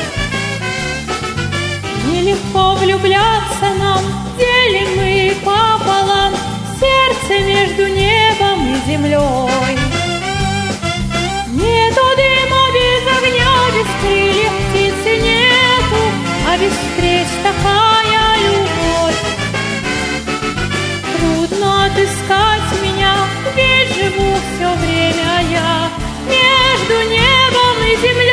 Нелегко 2.10 2.74
влюбляться 2.74 3.68
нам 3.78 4.00
Делим 4.36 4.96
мы 4.96 5.36
пополам 5.44 6.34
Сердце 6.80 7.44
между 7.44 7.86
небом 7.86 8.74
и 8.74 8.90
землей 8.90 9.91
Нету 11.72 12.06
дыма 12.18 12.64
без 12.76 13.04
огня, 13.16 13.54
без 13.74 13.90
крыльев 14.00 14.54
птицы 14.68 15.12
нету 15.26 16.02
А 16.50 16.58
без 16.60 16.72
встреч 16.72 17.28
такая 17.42 18.26
любовь. 18.44 19.20
Трудно 21.16 21.86
отыскать 21.86 22.70
меня, 22.84 23.14
ведь 23.56 23.90
живу 23.96 24.30
все 24.48 24.68
время 24.82 25.32
я. 25.50 25.72
Между 26.34 26.96
небом 27.10 27.76
и 27.90 27.96
землей 28.02 28.31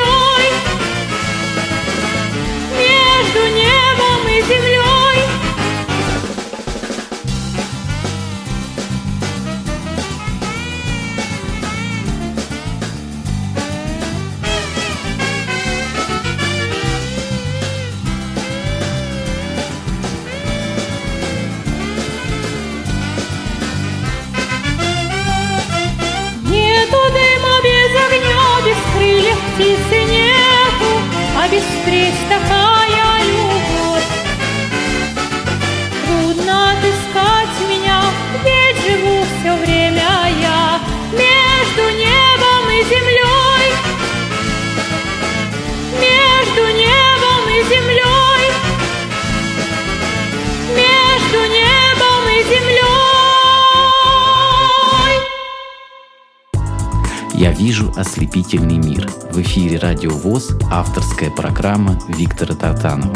Ослепительный 57.96 58.78
мир. 58.78 59.08
В 59.32 59.42
эфире 59.42 59.78
Радио 59.78 60.12
ВОЗ 60.12 60.52
авторская 60.72 61.32
программа 61.32 62.00
Виктора 62.08 62.56
Тартанова. 62.56 63.16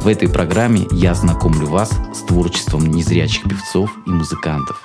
В 0.00 0.06
этой 0.06 0.28
программе 0.28 0.86
я 0.90 1.14
знакомлю 1.14 1.66
вас 1.66 1.90
с 2.12 2.22
творчеством 2.24 2.86
незрячих 2.86 3.44
певцов 3.44 3.90
и 4.06 4.10
музыкантов. 4.10 4.82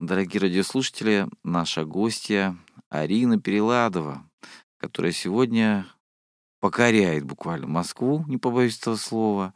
Дорогие 0.00 0.40
радиослушатели, 0.40 1.26
наша 1.42 1.84
гостья 1.84 2.56
Арина 2.88 3.40
Переладова, 3.40 4.28
которая 4.78 5.12
сегодня 5.12 5.86
покоряет 6.60 7.24
буквально 7.24 7.66
Москву, 7.66 8.24
не 8.28 8.36
побоюсь 8.36 8.78
этого 8.78 8.96
слова. 8.96 9.54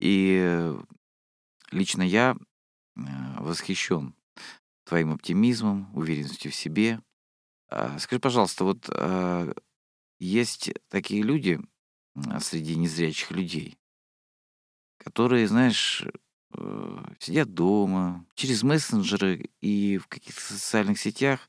И 0.00 0.40
э, 0.42 0.78
лично 1.70 2.02
я 2.02 2.36
э, 2.96 3.00
восхищен 3.38 4.14
твоим 4.84 5.12
оптимизмом, 5.12 5.90
уверенностью 5.94 6.50
в 6.50 6.54
себе. 6.54 7.00
А, 7.68 7.98
Скажи, 7.98 8.20
пожалуйста, 8.20 8.64
вот 8.64 8.88
а, 8.90 9.52
есть 10.18 10.72
такие 10.88 11.22
люди 11.22 11.60
среди 12.40 12.76
незрячих 12.76 13.30
людей, 13.30 13.78
которые, 14.98 15.46
знаешь, 15.48 16.04
э, 16.56 16.98
сидят 17.18 17.52
дома, 17.54 18.24
через 18.34 18.62
мессенджеры 18.62 19.50
и 19.60 19.98
в 19.98 20.08
каких-то 20.08 20.40
социальных 20.40 20.98
сетях 20.98 21.48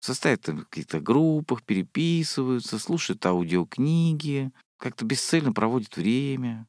состоят 0.00 0.42
там 0.42 0.64
каких-то 0.64 1.00
группах, 1.00 1.62
переписываются, 1.62 2.78
слушают 2.78 3.24
аудиокниги, 3.26 4.52
как-то 4.78 5.04
бесцельно 5.04 5.52
проводят 5.52 5.96
время. 5.96 6.66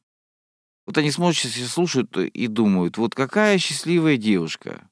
Вот 0.86 0.98
они 0.98 1.10
смотрят, 1.10 1.38
сейчас 1.38 1.72
слушают 1.72 2.16
и 2.16 2.46
думают, 2.46 2.98
вот 2.98 3.14
какая 3.14 3.58
счастливая 3.58 4.16
девушка. 4.16 4.90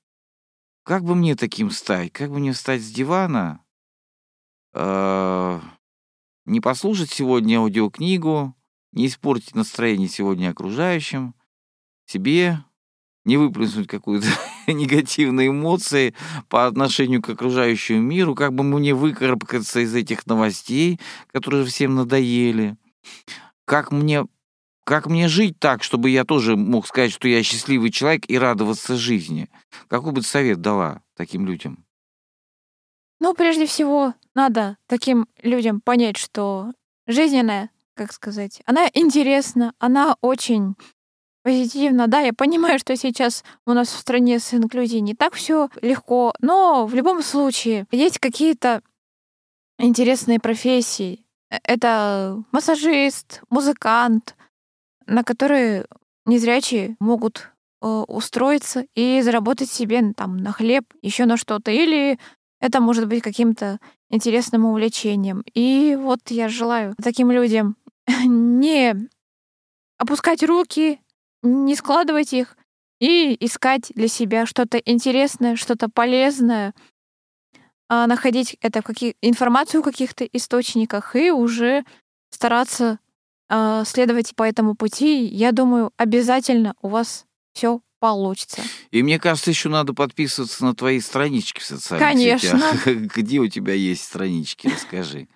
Как 0.84 1.04
бы 1.04 1.14
мне 1.14 1.36
таким 1.36 1.70
стать? 1.70 2.12
Как 2.12 2.30
бы 2.30 2.38
мне 2.40 2.52
встать 2.52 2.82
с 2.82 2.90
дивана? 2.90 3.61
Э, 4.74 5.60
Не 6.46 6.60
послушать 6.60 7.10
сегодня 7.10 7.58
аудиокнигу, 7.58 8.54
не 8.92 9.06
испортить 9.06 9.54
настроение 9.54 10.08
сегодня 10.08 10.50
окружающим, 10.50 11.34
себе 12.06 12.64
не 13.24 13.36
выплеснуть 13.36 13.86
какую-то 13.86 14.26
негативные 14.66 15.48
эмоции 15.48 16.14
по 16.48 16.66
отношению 16.66 17.22
к 17.22 17.28
окружающему 17.30 18.00
миру, 18.00 18.34
как 18.34 18.52
бы 18.52 18.64
мне 18.64 18.94
выкарабкаться 18.94 19.80
из 19.80 19.94
этих 19.94 20.26
новостей, 20.26 21.00
которые 21.32 21.64
всем 21.64 21.94
надоели, 21.94 22.76
как 23.64 23.92
мне, 23.92 24.26
как 24.84 25.06
мне 25.06 25.28
жить 25.28 25.58
так, 25.58 25.82
чтобы 25.82 26.10
я 26.10 26.24
тоже 26.24 26.56
мог 26.56 26.86
сказать, 26.86 27.12
что 27.12 27.28
я 27.28 27.42
счастливый 27.42 27.90
человек 27.90 28.28
и 28.28 28.38
радоваться 28.38 28.96
жизни. 28.96 29.48
Какой 29.88 30.12
бы 30.12 30.20
ты 30.20 30.26
совет 30.26 30.60
дала 30.60 31.02
таким 31.16 31.46
людям? 31.46 31.84
Ну, 33.20 33.34
прежде 33.34 33.66
всего, 33.66 34.14
надо 34.34 34.76
таким 34.86 35.26
людям 35.42 35.80
понять, 35.80 36.16
что 36.16 36.72
жизненная, 37.06 37.70
как 37.94 38.12
сказать, 38.12 38.62
она 38.66 38.88
интересна, 38.94 39.74
она 39.78 40.16
очень 40.20 40.74
позитивна. 41.42 42.06
Да, 42.06 42.20
я 42.20 42.32
понимаю, 42.32 42.78
что 42.78 42.96
сейчас 42.96 43.44
у 43.66 43.72
нас 43.72 43.88
в 43.88 43.98
стране 43.98 44.38
с 44.38 44.54
инклюзией 44.54 45.00
не 45.00 45.14
так 45.14 45.34
все 45.34 45.68
легко, 45.80 46.34
но 46.40 46.86
в 46.86 46.94
любом 46.94 47.22
случае 47.22 47.86
есть 47.90 48.18
какие-то 48.18 48.82
интересные 49.78 50.38
профессии. 50.40 51.24
Э, 51.50 51.58
Это 51.64 52.42
массажист, 52.52 53.42
музыкант, 53.50 54.36
на 55.06 55.24
которые 55.24 55.86
незрячие 56.26 56.96
могут 57.00 57.50
э, 57.80 57.86
устроиться 57.86 58.86
и 58.94 59.20
заработать 59.22 59.70
себе 59.70 60.12
там 60.16 60.36
на 60.36 60.52
хлеб, 60.52 60.84
еще 61.02 61.26
на 61.26 61.36
что-то. 61.36 61.70
Или 61.70 62.18
это 62.62 62.80
может 62.80 63.08
быть 63.08 63.22
каким-то 63.22 63.80
интересным 64.08 64.64
увлечением. 64.64 65.42
И 65.52 65.98
вот 66.00 66.20
я 66.30 66.48
желаю 66.48 66.94
таким 67.02 67.32
людям 67.32 67.76
не 68.24 68.94
опускать 69.98 70.44
руки, 70.44 71.00
не 71.42 71.74
складывать 71.74 72.32
их 72.32 72.56
и 73.00 73.36
искать 73.44 73.90
для 73.96 74.06
себя 74.06 74.46
что-то 74.46 74.78
интересное, 74.78 75.56
что-то 75.56 75.88
полезное, 75.88 76.72
а, 77.88 78.06
находить 78.06 78.56
это 78.60 78.80
в 78.80 78.84
каких... 78.84 79.14
информацию 79.22 79.82
в 79.82 79.84
каких-то 79.84 80.24
источниках 80.24 81.16
и 81.16 81.32
уже 81.32 81.84
стараться 82.30 83.00
а, 83.48 83.84
следовать 83.84 84.36
по 84.36 84.44
этому 84.44 84.76
пути. 84.76 85.24
Я 85.24 85.50
думаю, 85.50 85.90
обязательно 85.96 86.74
у 86.80 86.88
вас 86.88 87.26
все 87.54 87.80
получится. 88.02 88.62
И 88.90 89.00
мне 89.04 89.20
кажется, 89.20 89.50
еще 89.50 89.68
надо 89.68 89.94
подписываться 89.94 90.64
на 90.64 90.74
твои 90.74 90.98
странички 90.98 91.60
в 91.60 91.64
социальных 91.64 92.08
Конечно. 92.08 92.58
сетях. 92.58 92.86
Где 93.14 93.38
у 93.38 93.46
тебя 93.46 93.74
есть 93.74 94.02
странички? 94.02 94.66
Расскажи, 94.66 95.28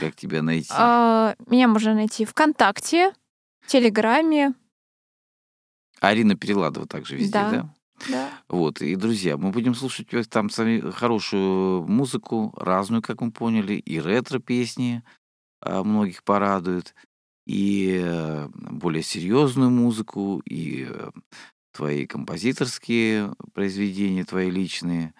как 0.00 0.16
тебя 0.16 0.42
найти. 0.42 0.72
А, 0.72 1.36
Меня 1.46 1.68
можно 1.68 1.94
найти 1.94 2.24
ВКонтакте, 2.24 3.12
Телеграме. 3.68 4.54
Арина 6.00 6.34
Переладова 6.34 6.88
также 6.88 7.14
везде, 7.14 7.30
Да. 7.30 7.50
да? 7.50 7.74
Да. 8.10 8.30
Вот, 8.48 8.82
и, 8.82 8.96
друзья, 8.96 9.36
мы 9.36 9.52
будем 9.52 9.76
слушать 9.76 10.08
там 10.28 10.50
сами 10.50 10.80
хорошую 10.90 11.86
музыку, 11.86 12.52
разную, 12.56 13.02
как 13.02 13.20
мы 13.20 13.30
поняли, 13.30 13.74
и 13.74 14.00
ретро-песни 14.00 15.04
а, 15.60 15.84
многих 15.84 16.24
порадуют, 16.24 16.92
и 17.46 18.00
э, 18.02 18.48
более 18.54 19.02
серьезную 19.02 19.70
музыку, 19.70 20.40
и 20.46 20.86
э, 20.88 21.10
твои 21.74 22.06
композиторские 22.06 23.34
произведения, 23.52 24.24
твои 24.24 24.48
личные. 24.48 25.12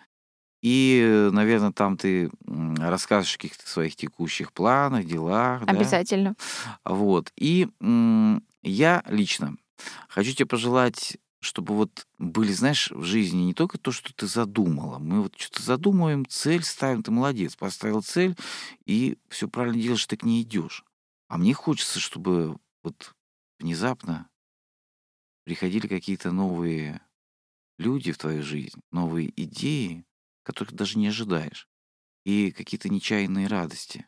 И, 0.63 1.29
наверное, 1.33 1.73
там 1.73 1.99
ты 1.99 2.31
расскажешь 2.47 3.35
о 3.35 3.39
каких-то 3.39 3.69
своих 3.69 3.97
текущих 3.97 4.53
планах, 4.53 5.05
делах. 5.05 5.67
да? 5.67 5.73
Обязательно. 5.73 6.37
Вот. 6.85 7.33
И 7.37 7.69
я 8.63 9.03
лично 9.09 9.57
хочу 10.09 10.33
тебе 10.33 10.47
пожелать, 10.47 11.19
чтобы 11.41 11.75
вот 11.75 12.07
были, 12.19 12.53
знаешь, 12.53 12.91
в 12.93 13.03
жизни 13.03 13.43
не 13.43 13.53
только 13.53 13.77
то, 13.77 13.93
что 13.93 14.15
ты 14.15 14.27
задумала. 14.27 14.99
Мы 14.99 15.21
вот 15.21 15.35
что-то 15.37 15.63
задумываем, 15.63 16.25
цель 16.25 16.63
ставим, 16.63 17.03
ты 17.03 17.11
молодец, 17.11 17.57
поставил 17.57 18.01
цель, 18.01 18.35
и 18.87 19.19
все 19.29 19.49
правильно 19.49 19.83
делаешь, 19.83 20.07
ты 20.07 20.17
к 20.17 20.23
ней 20.23 20.41
идешь. 20.41 20.85
А 21.29 21.37
мне 21.37 21.53
хочется, 21.53 22.01
чтобы 22.01 22.57
вот 22.83 23.15
внезапно 23.59 24.29
приходили 25.45 25.87
какие-то 25.87 26.33
новые 26.33 27.01
люди 27.79 28.13
в 28.13 28.19
твою 28.19 28.43
жизнь, 28.43 28.81
новые 28.91 29.33
идеи, 29.43 30.05
которых 30.43 30.75
даже 30.75 30.99
не 30.99 31.09
ожидаешь, 31.09 31.69
и 32.25 32.51
какие-то 32.51 32.89
нечаянные 32.89 33.47
радости. 33.47 34.07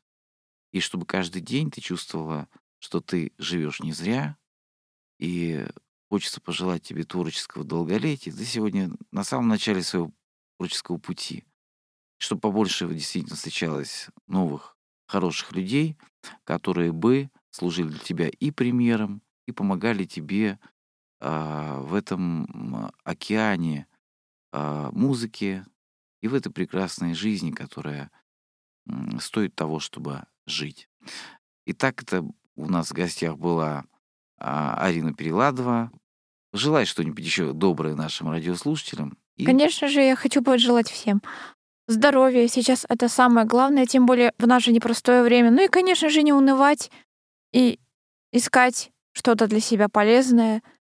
И 0.73 0.81
чтобы 0.81 1.07
каждый 1.07 1.43
день 1.43 1.71
ты 1.71 1.81
чувствовала, 1.81 2.49
что 2.79 3.01
ты 3.01 3.33
живешь 3.39 3.81
не 3.81 3.93
зря, 3.93 4.37
и 5.19 5.67
хочется 6.09 6.41
пожелать 6.41 6.83
тебе 6.83 7.05
творческого 7.05 7.65
долголетия. 7.65 8.33
Ты 8.33 8.45
сегодня 8.45 8.91
на 9.11 9.25
самом 9.25 9.49
начале 9.49 9.83
своего 9.83 10.13
творческого 10.59 10.99
пути. 10.99 11.45
Чтобы 12.19 12.41
побольше 12.41 12.89
действительно 12.89 13.37
встречалось 13.37 14.09
новых, 14.27 14.77
хороших 15.07 15.53
людей, 15.53 15.97
которые 16.45 16.93
бы 16.93 17.31
служили 17.51 17.89
для 17.89 17.99
тебя 17.99 18.29
и 18.29 18.51
примером, 18.51 19.23
и 19.47 19.53
помогали 19.53 20.05
тебе 20.05 20.59
в 21.21 21.95
этом 21.95 22.93
океане 23.05 23.87
а, 24.53 24.91
музыки 24.93 25.65
и 26.21 26.29
в 26.29 26.35
этой 26.35 26.51
прекрасной 26.51 27.15
жизни, 27.15 27.51
которая 27.51 28.11
стоит 29.21 29.55
того, 29.55 29.81
чтобы 29.81 30.25
жить. 30.47 30.89
Итак, 31.67 32.03
это 32.03 32.25
у 32.55 32.67
нас 32.67 32.89
в 32.89 32.95
гостях 32.95 33.37
была 33.37 33.85
а, 34.39 34.77
Арина 34.83 35.13
Переладова. 35.13 35.91
Желай 36.53 36.87
что-нибудь 36.87 37.25
еще 37.25 37.53
доброе 37.53 37.95
нашим 37.95 38.31
радиослушателям. 38.31 39.19
И 39.37 39.45
Конечно 39.45 39.89
же, 39.89 40.01
я 40.01 40.17
хочу 40.17 40.43
пожелать 40.43 40.91
всем 40.91 41.21
здоровья. 41.87 42.49
Сейчас 42.49 42.87
это 42.89 43.09
самое 43.09 43.47
главное, 43.47 43.87
тем 43.87 44.07
более 44.07 44.33
в 44.39 44.47
наше 44.47 44.73
непростое 44.73 45.23
время. 45.23 45.51
Ну 45.51 45.65
и, 45.65 45.69
конечно 45.69 46.09
же, 46.09 46.23
не 46.23 46.33
унывать 46.33 46.91
и 47.53 47.79
искать 48.33 48.91
что-то 49.13 49.47
для 49.47 49.61
себя 49.61 49.89
полезное, 49.89 50.59
а 50.59 50.76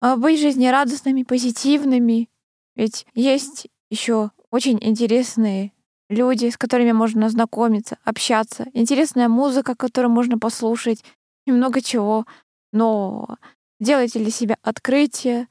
быть 0.00 0.40
жизнерадостными, 0.40 1.22
позитивными. 1.22 2.28
Ведь 2.76 3.06
есть 3.14 3.68
еще 3.90 4.30
очень 4.50 4.78
интересные 4.80 5.72
люди, 6.08 6.48
с 6.48 6.56
которыми 6.56 6.92
можно 6.92 7.28
знакомиться, 7.28 7.98
общаться, 8.04 8.66
интересная 8.72 9.28
музыка, 9.28 9.74
которую 9.74 10.12
можно 10.12 10.38
послушать, 10.38 11.04
и 11.46 11.52
много 11.52 11.80
чего 11.80 12.26
нового. 12.72 13.38
Делайте 13.80 14.18
для 14.18 14.30
себя 14.30 14.56
открытие 14.62 15.48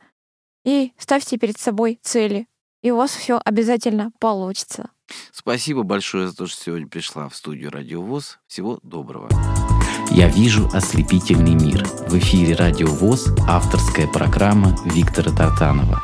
и 0.65 0.93
ставьте 0.97 1.37
перед 1.37 1.57
собой 1.57 1.99
цели, 2.01 2.47
и 2.81 2.91
у 2.91 2.97
вас 2.97 3.11
все 3.11 3.39
обязательно 3.43 4.11
получится. 4.19 4.89
Спасибо 5.31 5.83
большое 5.83 6.27
за 6.27 6.35
то, 6.35 6.47
что 6.47 6.61
сегодня 6.61 6.87
пришла 6.87 7.29
в 7.29 7.35
студию 7.35 7.71
Радио 7.71 8.01
ВОЗ. 8.01 8.39
Всего 8.47 8.79
доброго. 8.83 9.29
Я 10.18 10.30
вижу 10.30 10.68
ослепительный 10.74 11.53
мир. 11.53 11.86
В 12.07 12.18
эфире 12.18 12.55
Радио 12.55 12.88
ВОЗ 12.88 13.36
авторская 13.47 14.07
программа 14.07 14.76
Виктора 14.84 15.32
Тартанова. 15.32 16.01